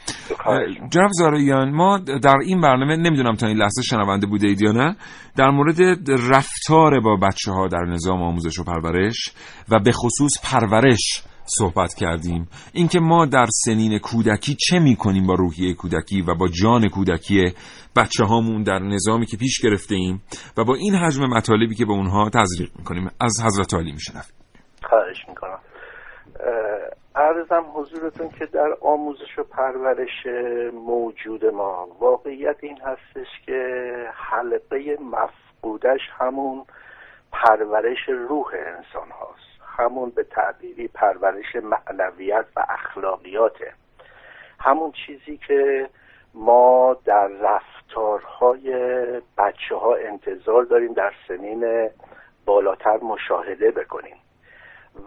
[0.89, 4.95] جناب زارعیان ما در این برنامه نمی‌دونم تا این لحظه شنونده بوده اید یا نه
[5.38, 5.78] در مورد
[6.10, 9.34] رفتار با بچه ها در نظام آموزش و پرورش
[9.70, 12.47] و به خصوص پرورش صحبت کردیم.
[12.74, 17.54] اینکه ما در سنین کودکی چه می‌کنیم با روحیه کودکی و با جان کودکی
[17.95, 20.22] بچه هامون در نظامی که پیش گرفته ایم
[20.58, 23.10] و با این حجم مطالبی که به اونها تزریق می‌کنیم.
[23.22, 24.24] از حضرت علی میشنویم.
[27.34, 30.26] ارزم حضورتون که در آموزش و پرورش
[30.74, 31.88] موجود ما.
[32.00, 36.66] واقعیت این هستش که حلقه مفقودش همون
[37.32, 39.62] پرورش روح انسان هاست.
[39.78, 43.74] همون به تعبیری پرورش معنویت و اخلاقیاته
[44.60, 45.90] همون چیزی که
[46.34, 48.72] ما در رفتارهای
[49.38, 51.90] بچه ها انتظار داریم در سنین
[52.46, 54.16] بالاتر مشاهده بکنیم.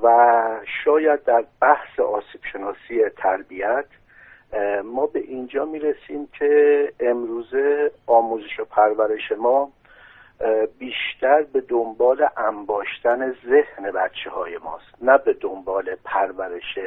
[0.02, 0.46] و
[0.84, 3.84] شاید در بحث آسیب شناسی تربیت
[4.84, 9.72] ما به اینجا می‌رسیم که امروزه آموزش و پرورش ما
[10.78, 16.78] بیشتر به دنبال انباشتن ذهن بچه های ماست نه به دنبال پرورش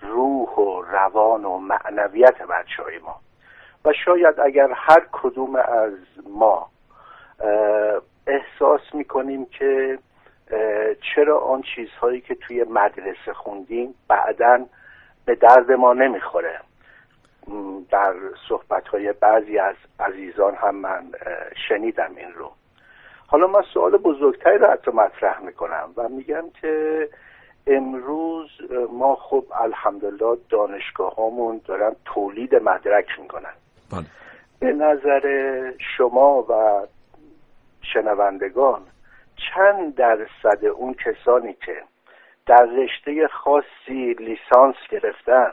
[0.00, 3.20] روح و روان و معنویت بچه های ما.
[3.84, 5.92] و شاید اگر هر کدوم از
[6.30, 6.70] ما
[8.26, 9.98] احساس می‌کنیم که
[11.14, 14.66] چرا آن چیزهایی که توی مدرسه خوندیم بعدا
[15.24, 16.60] به درد ما نمی‌خوره؟
[17.90, 18.14] در
[18.48, 21.12] صحبت های بعضی از عزیزان هم من
[21.68, 22.52] شنیدم این رو.
[23.26, 27.08] حالا من سوال بزرگتری رو حتی مطرح می‌کنم و میگم که
[27.66, 28.48] امروز
[28.92, 33.54] ما خب الحمدلله دانشگاه هامون دارن تولید مدرک می‌کنن.
[33.92, 34.04] بله.
[34.60, 36.86] به نظر شما و
[37.82, 38.82] شنوندگان
[39.50, 41.82] چند درصد اون کسانی که
[42.46, 45.52] در رشته خاصی لیسانس گرفتن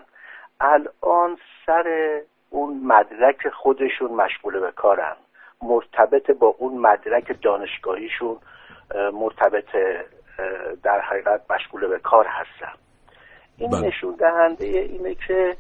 [0.60, 5.16] الان سر اون مدرک خودشون مشغول به کارن
[5.62, 8.38] مرتبط با اون مدرک دانشگاهیشون
[9.14, 9.66] مرتبط
[10.84, 12.74] در حقیقت مشغول به کار هستن
[13.58, 13.88] این بله.
[13.88, 15.58] نشون دهنده اینه که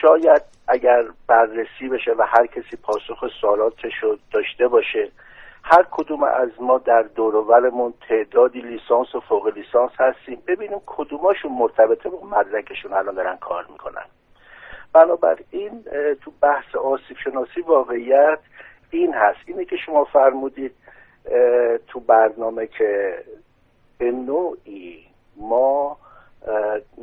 [0.00, 5.10] شاید اگر بررسی بشه و هر کسی پاسخ سوالاتش رو داشته باشه
[5.66, 10.42] هر کدوم از ما در دورولمون تعدادی لیسانس و فوق لیسانس هستیم.
[10.46, 14.04] ببینیم کدوماشون مرتبطه با مدرکشون الان دارن کار می‌کنن.
[14.92, 15.84] بنابراین
[16.22, 18.38] تو بحث آسیب شناسی واقعیت
[18.90, 19.38] این هست.
[19.46, 20.74] اینه که شما فرمودید
[21.86, 23.24] تو برنامه که
[23.98, 25.06] به نوعی
[25.36, 25.96] ما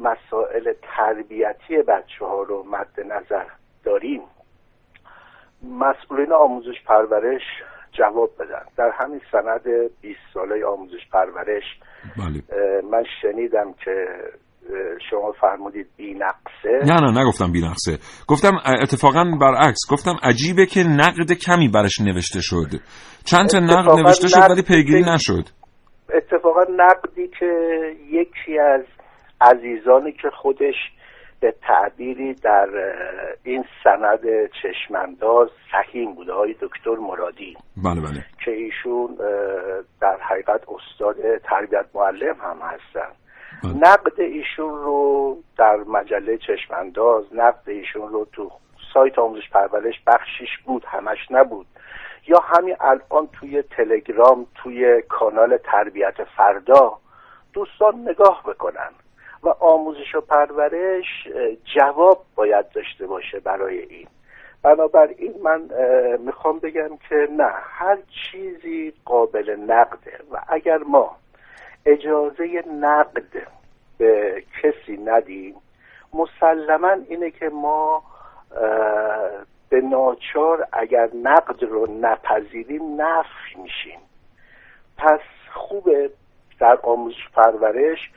[0.01, 3.45] مسائل تربیتی بچه ها رو مد نظر
[3.83, 4.21] داریم.
[5.63, 7.63] مسئولین آموزش پرورش
[7.97, 8.65] جواب بدن.
[8.77, 9.61] در همین سند
[10.01, 11.63] 20 ساله آموزش پرورش
[12.17, 12.43] بله.
[12.91, 14.05] من شنیدم که
[15.09, 19.79] شما فرمودید بی نقصه نه نه نگفتم بی نقصه گفتم اتفاقا برعکس.
[19.91, 22.69] گفتم عجیبه که نقد کمی برش نوشته شد.
[23.25, 25.43] چند تا نقد نوشته شد ولی پیگیری نشد.
[26.13, 27.51] اتفاقا نقدی که
[28.09, 28.81] یکی از
[29.41, 30.75] عزیزانی که خودش
[31.41, 32.69] به تعبیری در
[33.43, 34.19] این سند
[34.61, 36.33] چشمانداز سهیم بوده.
[36.33, 37.57] های دکتر مرادی.
[37.83, 38.25] بله بله.
[38.45, 39.17] که ایشون
[40.01, 43.11] در حقیقت استاد تربیت معلم هم هستن.
[43.63, 43.73] بله.
[43.73, 48.51] نقد ایشون رو در مجله چشمانداز نقد ایشون رو تو
[48.93, 51.67] سایت آموزش پرورش بخشیش بود همش نبود.
[52.27, 56.97] یا همین الان توی تلگرام توی کانال تربیت فردا
[57.53, 58.89] دوستان نگاه بکنن.
[59.43, 61.27] و آموزش و پرورش
[61.75, 64.07] جواب باید داشته باشه برای این.
[64.63, 65.69] بنابراین من
[66.19, 67.97] می‌خوام بگم که نه هر
[68.31, 71.15] چیزی قابل نقده و اگر ما
[71.85, 73.47] اجازه نقد
[73.97, 75.55] به کسی ندیم
[76.13, 78.03] مسلما اینه که ما
[79.69, 83.99] به ناچار اگر نقد رو نپذیریم نفی میشیم.
[84.97, 85.19] پس
[85.53, 86.09] خوبه
[86.59, 88.11] در آموزش پرورش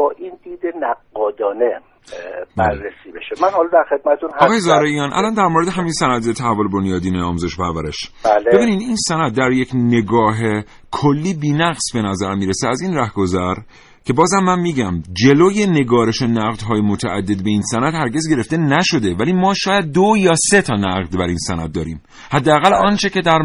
[0.00, 1.80] با این دید نقادانه
[2.56, 3.42] بررسی بشه.
[3.42, 4.46] من حالا در خدمتتون هستم.
[4.46, 8.50] آقای زارعیان الان در مورد همین سند تحول بنیادین آموزش پرورش بله.
[8.52, 10.36] ببینید این سند در یک نگاه
[10.90, 12.68] کلی بینقص به نظر می‌رسه.
[12.68, 13.54] از این رهگذر
[14.04, 19.14] که بازم من میگم جلوی نگارش نقد های متعدد به این سند هرگز گرفته نشده.
[19.14, 22.02] ولی ما شاید دو یا سه تا نقد بر این سند داریم.
[22.30, 23.38] حداقل آنچه که در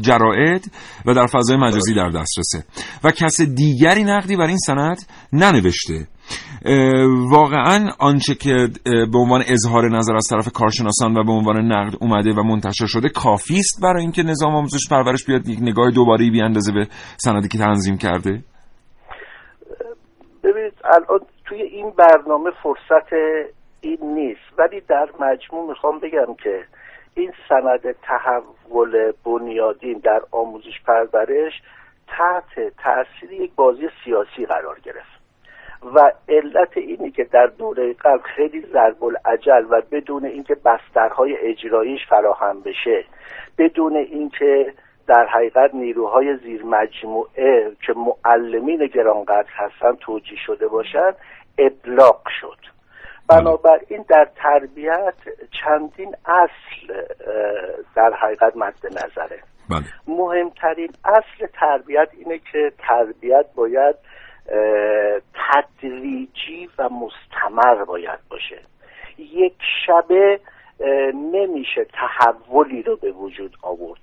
[0.00, 0.72] جراید
[1.06, 2.64] و در فضای مجازی در دسترسه.
[3.04, 5.02] و کس دیگری نقدی بر این سند
[5.32, 6.08] ننوشته.
[7.30, 12.32] واقعا آنچه که به عنوان اظهار نظر از طرف کارشناسان و به عنوان نقد اومده
[12.32, 16.72] و منتشر شده کافی است برای اینکه نظام آموزش پرورش بیاد یک نگاه دوباره بیاندازه
[16.72, 18.44] به سندی که تنظیم کرده؟
[20.42, 23.12] ببینید الان توی این برنامه فرصت
[23.80, 24.58] این نیست.
[24.58, 26.64] ولی در مجموع می‌خوام بگم که
[27.14, 31.62] این سند تحول بنیادین در آموزش پرورش
[32.08, 35.22] تحت تاثیر یک بازی سیاسی قرار گرفت.
[35.94, 42.00] و علت اینی که در دوره قبل خیلی ضرب العجل و بدون اینکه بسترهای اجراییش
[42.08, 43.04] فراهم بشه
[43.58, 44.74] بدون اینکه
[45.06, 51.16] در حقیقت نیروهای زیر مجموعه که معلمین گرانقدر هستن توجیه شده باشند
[51.58, 52.58] ابلاغ شد.
[53.28, 55.14] بنابراین در تربیت
[55.64, 57.04] چندین اصل
[57.94, 59.42] در حقیقت مد نظره.
[59.70, 59.84] بله.
[60.06, 63.96] مهمترین اصل تربیت اینه که تربیت باید
[65.34, 68.58] تدریجی و مستمر باید باشه.
[69.18, 69.54] یک
[69.86, 70.40] شبه
[71.14, 74.00] نمیشه تحولی رو به وجود آورد.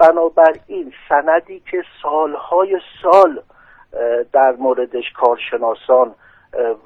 [0.00, 3.42] بنابراین سندی که سالهای سال
[4.32, 6.14] در موردش کارشناسان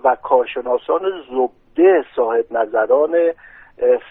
[0.04, 1.00] و کارشناسان
[1.30, 3.10] زبده صاحب نظران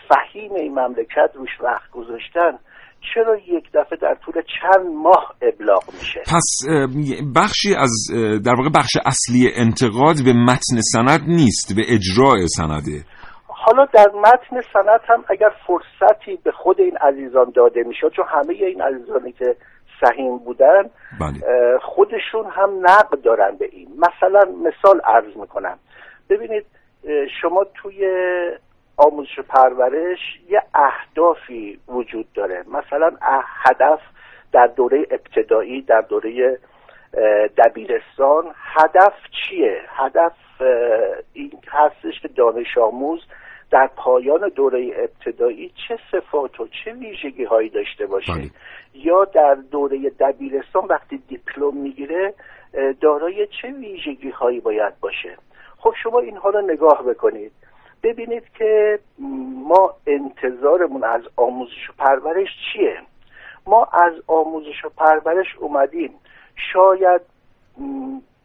[0.09, 2.59] فهیم این مملکت روش وقت گذاشتن
[3.13, 6.57] چرا یک دفعه در طول چند ماه ابلاغ میشه؟ پس
[7.35, 7.91] بخشی از
[8.45, 13.03] در واقع بخش اصلی انتقاد به متن سند نیست به اجراع سنده.
[13.65, 18.53] حالا در متن سند هم اگر فرصتی به خود این عزیزان داده می‌شد چون همه
[18.53, 19.55] این عزیزانی که
[20.01, 20.89] سهیم بودن
[21.19, 21.77] بله.
[21.81, 23.87] خودشون هم نقد دارن به این.
[23.97, 25.79] مثلا مثال عرض می‌کنم.
[26.29, 26.65] ببینید
[27.41, 28.07] شما توی
[28.97, 32.63] آموزش و پرورش یه اهدافی وجود داره.
[32.67, 33.11] مثلا
[33.65, 33.99] هدف
[34.51, 36.59] در دوره ابتدایی در دوره
[37.57, 40.33] دبیرستان هدف چیه؟ هدف
[41.33, 43.21] این هستش که دانش آموز
[43.73, 48.49] در پایان دوره ابتدایی چه صفات و چه ویژگی هایی داشته باشه؟ بله.
[48.93, 52.33] یا در دوره دبیرستان وقتی دیپلم می‌گیره
[53.01, 55.37] دارای چه ویژگی هایی باید باشه؟
[55.77, 57.51] خب شما اینها رو نگاه بکنید.
[58.03, 58.99] ببینید که
[59.67, 62.97] ما انتظارمون از آموزش و پرورش چیه؟
[63.67, 66.13] ما از آموزش و پرورش اومدیم.
[66.73, 67.21] شاید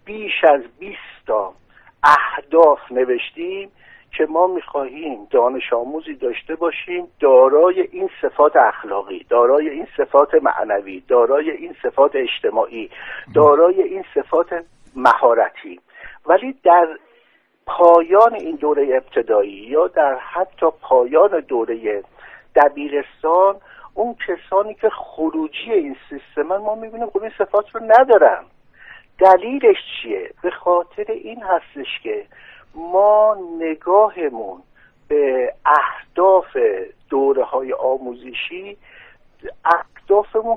[0.04, 1.54] بیش از 20 تا
[2.02, 3.70] اهداف نوشتیم.
[4.12, 11.02] که ما می‌خواهیم دانش آموزی داشته باشیم دارای این صفات اخلاقی دارای این صفات معنوی
[11.08, 12.90] دارای این صفات اجتماعی
[13.34, 14.64] دارای این صفات
[14.96, 15.80] مهارتی.
[16.26, 16.88] ولی در
[17.66, 22.02] پایان این دوره ابتدایی یا در حتی پایان دوره
[22.56, 23.56] دبیرستان
[23.94, 28.44] اون کسانی که خروجی این سیستم ما می‌بینیم خب این صفات رو ندارن.
[29.18, 32.26] دلیلش چیه؟ به خاطر این هستش که
[32.78, 34.62] ما نگاهمون
[35.08, 36.56] به اهداف
[37.10, 38.76] دوره های آموزشی
[39.64, 40.56] اهدافمون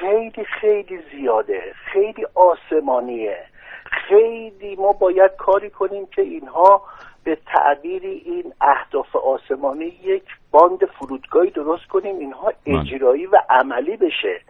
[0.00, 3.38] خیلی خیلی زیاده خیلی آسمانیه.
[3.84, 6.82] خیلی ما باید کاری کنیم که اینها
[7.24, 14.40] به تعبیری این اهداف آسمانی یک باند فرودگاهی درست کنیم اینها اجرایی و عملی بشه.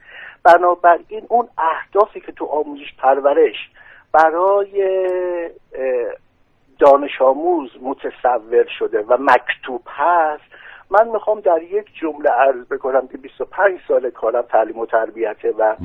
[0.44, 3.70] بنابراین اون اهدافی که تو آموزش پرورش
[4.12, 5.10] برای
[6.82, 10.42] دانش آموز متصور شده و مکتوب هست.
[10.90, 15.76] من می‌خوام در یک جمله عرض بکنم که 25 سال کارم تعلیم و تربیته و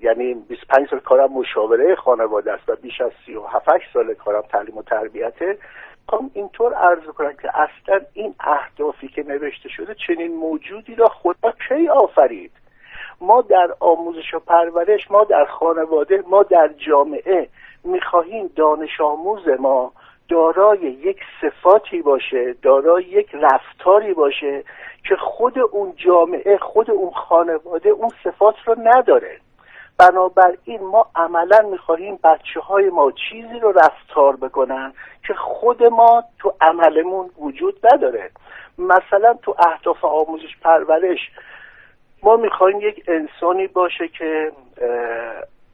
[0.00, 4.82] یعنی 25 سال کارم مشاوره خانواده است و بیش از 37 سال کارم تعلیم و
[4.82, 5.58] تربیته.
[6.02, 11.52] می‌خوام اینطور عرض کنم که اصلا این اهدافی که نوشته شده چنین موجودی را خدا
[11.68, 12.52] کی آفرید؟
[13.20, 17.48] ما در آموزش و پرورش ما در خانواده ما در جامعه
[17.84, 19.92] می‌خواهیم دانش آموز ما
[20.28, 24.64] دارای یک صفاتی باشه دارای یک رفتاری باشه
[25.08, 29.38] که خود اون جامعه خود اون خانواده اون صفات رو نداره.
[29.98, 34.92] بنابراین ما عملا می‌خواهیم بچه های ما چیزی رو رفتار بکنن
[35.26, 38.30] که خود ما تو عملمون وجود نداره.
[38.78, 41.30] مثلا تو اهداف آموزش پرورش
[42.22, 44.52] ما می‌خوایم یک انسانی باشه که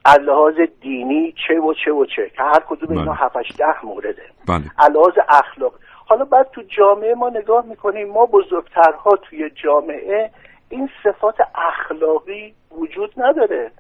[0.04, 4.22] از لحاظ دینی چه و چه و چه که هر کدوم اینا هفتش ده مورده.
[4.48, 4.88] بله.
[4.94, 5.72] لحاظ اخلاق.
[6.08, 10.30] حالا بعد تو جامعه ما نگاه می‌کنیم ما بزرگترها توی جامعه
[10.70, 13.70] این صفات اخلاقی وجود نداره.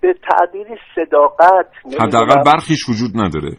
[0.00, 3.56] به تعبیری صداقت حداقل برخیش وجود نداره.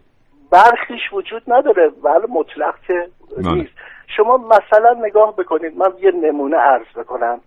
[0.51, 1.91] برخیش وجود نداره.
[2.03, 2.93] ولی مطلق که
[3.38, 3.74] نیست.
[4.18, 7.39] شما مثلا نگاه بکنید من یه نمونه عرض بکنم.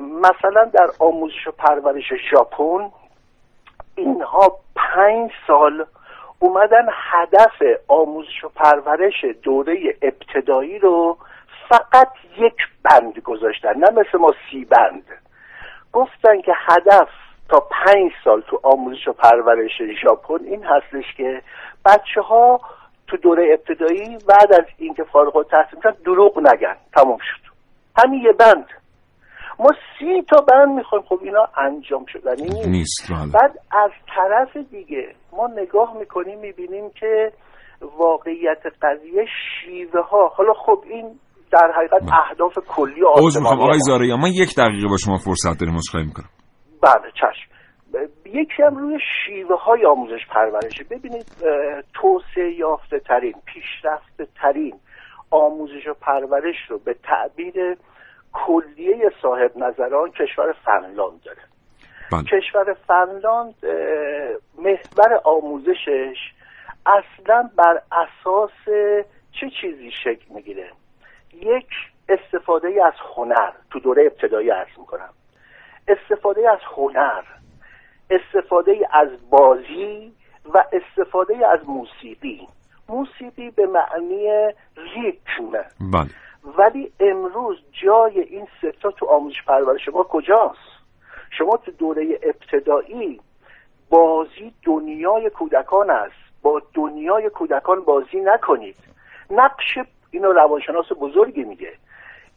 [0.00, 2.90] مثلا در آموزش و پرورش ژاپن
[3.94, 5.86] اینها پنج سال
[6.38, 11.16] اومدن هدف آموزش و پرورش دوره ابتدایی رو
[11.68, 15.04] فقط یک بند گذاشتن نه مثل ما سی بند.
[15.92, 17.08] گفتن که هدف
[17.48, 21.42] تا پنج سال تو آموزش و پرورش ژاپن این هستش که
[21.84, 22.60] بچه ها
[23.06, 26.76] تو دوره ابتدایی بعد از اینکه فارغ التحصیل دروغ نگن.
[26.94, 27.52] تمام شد.
[27.96, 28.66] همین یه بند.
[29.58, 31.04] ما سی تا بند می‌خوایم.
[31.04, 33.32] خب اینا انجام شدنی نیست, نیست بله.
[33.32, 37.32] بعد از طرف دیگه ما نگاه می‌کنیم می‌بینیم که
[37.98, 39.24] واقعیت قضیه
[39.60, 41.18] شیوه ها حالا خب این
[41.52, 42.20] در حقیقت بله.
[42.20, 43.60] اهداف کلی آسمانی می‌خوام.
[43.60, 46.28] آقای زاریا من یک دقیقه با شما فرصت داریم عذرخواهی می‌کنم.
[46.82, 47.52] بله چشم.
[48.26, 51.26] یکی هم روی شیوه های آموزش پرورشه ببینید
[51.94, 54.74] توسعه یافته ترین پیشرفته ترین
[55.30, 57.76] آموزش و پرورش رو به تعبیر
[58.32, 61.42] کلیه صاحب نظران کشور فنلاند داره.
[62.12, 62.24] بله.
[62.24, 63.54] کشور فنلاند
[64.58, 66.16] محور آموزشش
[66.86, 68.50] اصلا بر اساس
[69.40, 70.70] چه چیزی شکل می‌گیره؟
[71.32, 71.68] یک
[72.08, 73.50] استفاده از هنر.
[73.70, 75.10] تو دوره ابتدایی عرض می‌کنم.
[75.88, 77.22] استفاده از هنر
[78.10, 80.12] استفاده از بازی
[80.54, 82.48] و استفاده از موسیقی.
[82.88, 85.52] موسیقی به معنی ریتم.
[85.92, 86.10] بله.
[86.58, 90.72] ولی امروز جای این ستا تو آموزش پرورش ما کجاست؟
[91.38, 93.20] شما تو دوره ابتدایی
[93.90, 96.42] بازی دنیای کودکان است.
[96.42, 98.76] با دنیای کودکان بازی نکنید.
[99.30, 99.78] نقش
[100.10, 101.72] اینو روانشناس بزرگی میگه.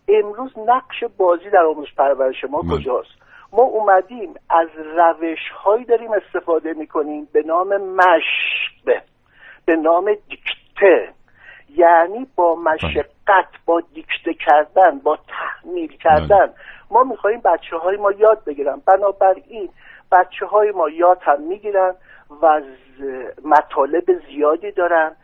[0.08, 2.62] امروز نقش بازی در آموزش پرورش ما.
[2.62, 9.02] کجاست؟ ما اومدیم از روش هایی داریم استفاده می‌کنیم به نام مشق
[9.66, 11.14] به نام دیکته.
[11.78, 16.54] یعنی با مشقت با دیکته کردن با تحمیل کردن.
[16.92, 18.82] ما می‌خوایم بچه های ما یاد بگیرن.
[18.88, 19.70] بنابراین
[20.12, 21.94] بچه های ما یاد هم می‌گیرن
[22.42, 22.62] و
[23.46, 25.16] مطالب زیادی دارن.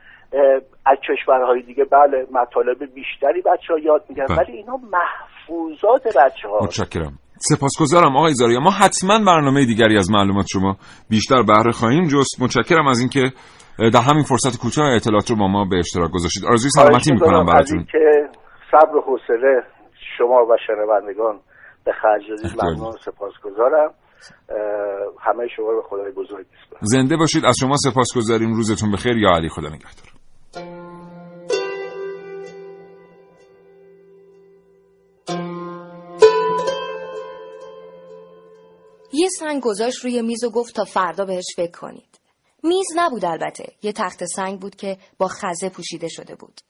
[0.86, 4.28] از کشورهای دیگه بله مطالب بیشتری بچه ها یاد می‌گیرن.
[4.28, 4.38] بله.
[4.38, 7.14] ولی اینا محفوظات بچه ها متشکرم.
[7.49, 8.60] سپاسگزارم آقای زاریا.
[8.60, 10.76] ما حتما برنامه دیگری از معلومات شما
[11.10, 12.41] بیشتر بهره خواهیم جست.
[12.41, 13.22] متشکرم از اینکه
[13.89, 16.45] در همین فرصت کوتاه اطلاعات رو با ما به اشتراک گذاشتید.
[16.45, 17.86] آرزوی سلامتی می‌کنم براتون.
[17.91, 18.29] که
[18.71, 19.63] صبر و حوصله
[20.17, 21.39] شما و شنوندگان
[21.86, 23.93] به خرج دادید ممنون سپاسگزارم.
[25.19, 26.82] همه شما رو به خدای بزرگ میسپارم.
[26.82, 27.45] زنده باشید.
[27.45, 28.53] از شما سپاسگزاریم.
[28.53, 29.17] روزتون بخیر.
[29.17, 30.11] یا علی خدا نگهدار.
[39.13, 42.20] یه سنگ گذاشت روی میز و گفت تا فردا بهش فکر کنید.
[42.64, 43.74] میز نبود البته.
[43.82, 46.62] یه تخت سنگ بود که با خزه پوشیده شده بود.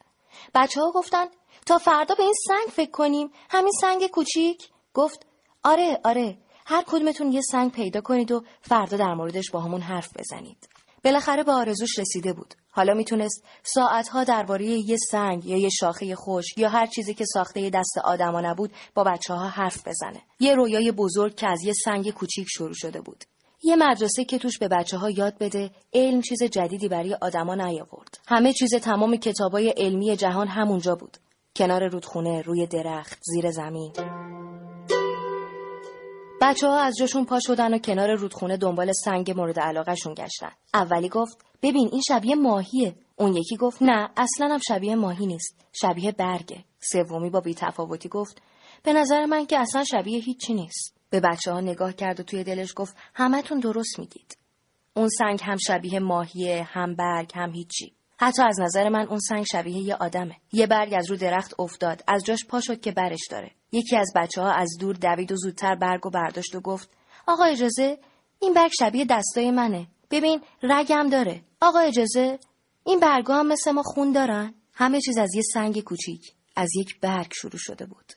[0.56, 1.26] بچه ها گفتن
[1.66, 3.32] تا فردا به این سنگ فکر کنیم.
[3.50, 5.26] همین سنگ کوچیک؟ گفت
[5.64, 6.38] آره آره.
[6.66, 10.70] هر کدومتون یه سنگ پیدا کنید و فردا در موردش با همون حرف بزنید.
[11.04, 12.54] بالاخره به آرزوش رسیده بود.
[12.72, 17.70] حالا می‌تونست ساعتها درباره یه سنگ یا یه شاخه خوش یا هر چیزی که ساخته
[17.70, 20.22] دست آدما نبود با بچه ها حرف بزنه.
[20.40, 23.24] یه رویای بزرگ که از یه سنگ کوچیک شروع شده بود.
[23.64, 28.20] یه مدرسه که توش به بچه ها یاد بده علم چیز جدیدی برای آدما نیاورد.
[28.28, 31.18] همه چیز تمام کتابای علمی جهان همونجا بود.
[31.56, 33.94] کنار رودخونه، روی درخت، زیر زمین.
[36.42, 40.52] بچه ها از جاشون پا شدن و کنار رودخونه دنبال سنگ مورد علاقهشون گشتن.
[40.74, 42.96] اولی گفت ببین این شبیه ماهیه.
[43.16, 45.56] اون یکی گفت نه اصلا هم شبیه ماهی نیست.
[45.74, 46.64] شبیه برگه.
[46.80, 48.42] سومی با بیتفاوتی گفت
[48.84, 51.01] به نظر من که اصلا شبیه هیچی نیست.
[51.12, 54.38] به بچه ها نگاه کرد و توی دلش گفت همتون درست میگید.
[54.94, 57.94] اون سنگ هم شبیه ماهیه هم برگ هم هیچی.
[58.20, 60.36] حتی از نظر من اون سنگ شبیه یه آدمه.
[60.54, 62.04] یه برگ از رو درخت افتاد.
[62.08, 63.52] از جاش پا شد که برش داره.
[63.72, 66.90] یکی از بچه ها از دور دوید و زودتر برگ و برداشت و گفت
[67.28, 67.98] آقا اجازه
[68.40, 69.88] این برگ شبیه دستای منه.
[70.12, 71.42] ببین رگم داره.
[71.62, 72.40] آقا اجازه
[72.86, 74.54] این برگا هم مثل ما خون دارن.
[74.74, 78.14] همه چیز از یه سنگ کوچیک از یک برگ شروع شده بود.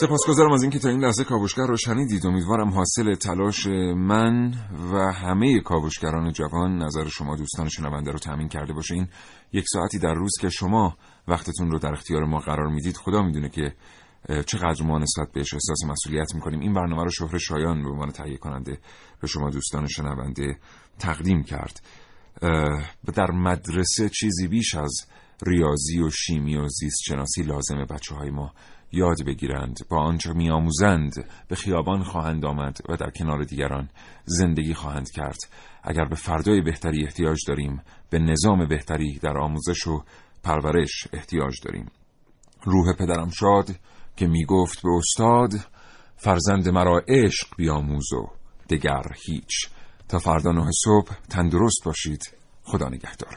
[0.00, 2.26] سپاسگزارم از اینکه تا این لحظه کاوشگر رو شنیدید.
[2.26, 4.54] امیدوارم حاصل تلاش من
[4.92, 9.08] و همه کاوشگران جوان نظر شما دوستان شنونده رو تامین کرده باشه این
[9.52, 10.96] یک ساعتی در روز که شما
[11.28, 12.96] وقتتون رو در اختیار ما قرار می‌دید.
[12.96, 13.74] خدا می‌دونه که
[14.46, 16.60] چقدر ما نسبت بهش احساس مسئولیت می‌کنیم.
[16.60, 18.78] این برنامه رو شهر شایان به عنوان تهیه کننده
[19.20, 20.58] به شما دوستان شنونده
[20.98, 21.80] تقدیم کرد.
[23.14, 25.06] در مدرسه چیزی بیش از
[25.46, 28.52] ریاضی و شیمی و زیست شناسی لازمه بچه های ما
[28.92, 31.12] یاد بگیرند با آنچه میآموزند
[31.48, 33.88] به خیابان خواهند آمد و در کنار دیگران
[34.24, 35.38] زندگی خواهند کرد.
[35.82, 40.04] اگر به فردای بهتری احتیاج داریم به نظام بهتری در آموزش و
[40.42, 41.90] پرورش احتیاج داریم.
[42.62, 43.70] روح پدرم شاد
[44.16, 45.50] که می‌گفت به استاد
[46.16, 48.30] فرزند مرا عشق بیاموز و
[48.70, 49.68] دگر هیچ.
[50.08, 52.32] تا فردا نه صبح تندرست باشید.
[52.64, 53.36] خدا نگهدار.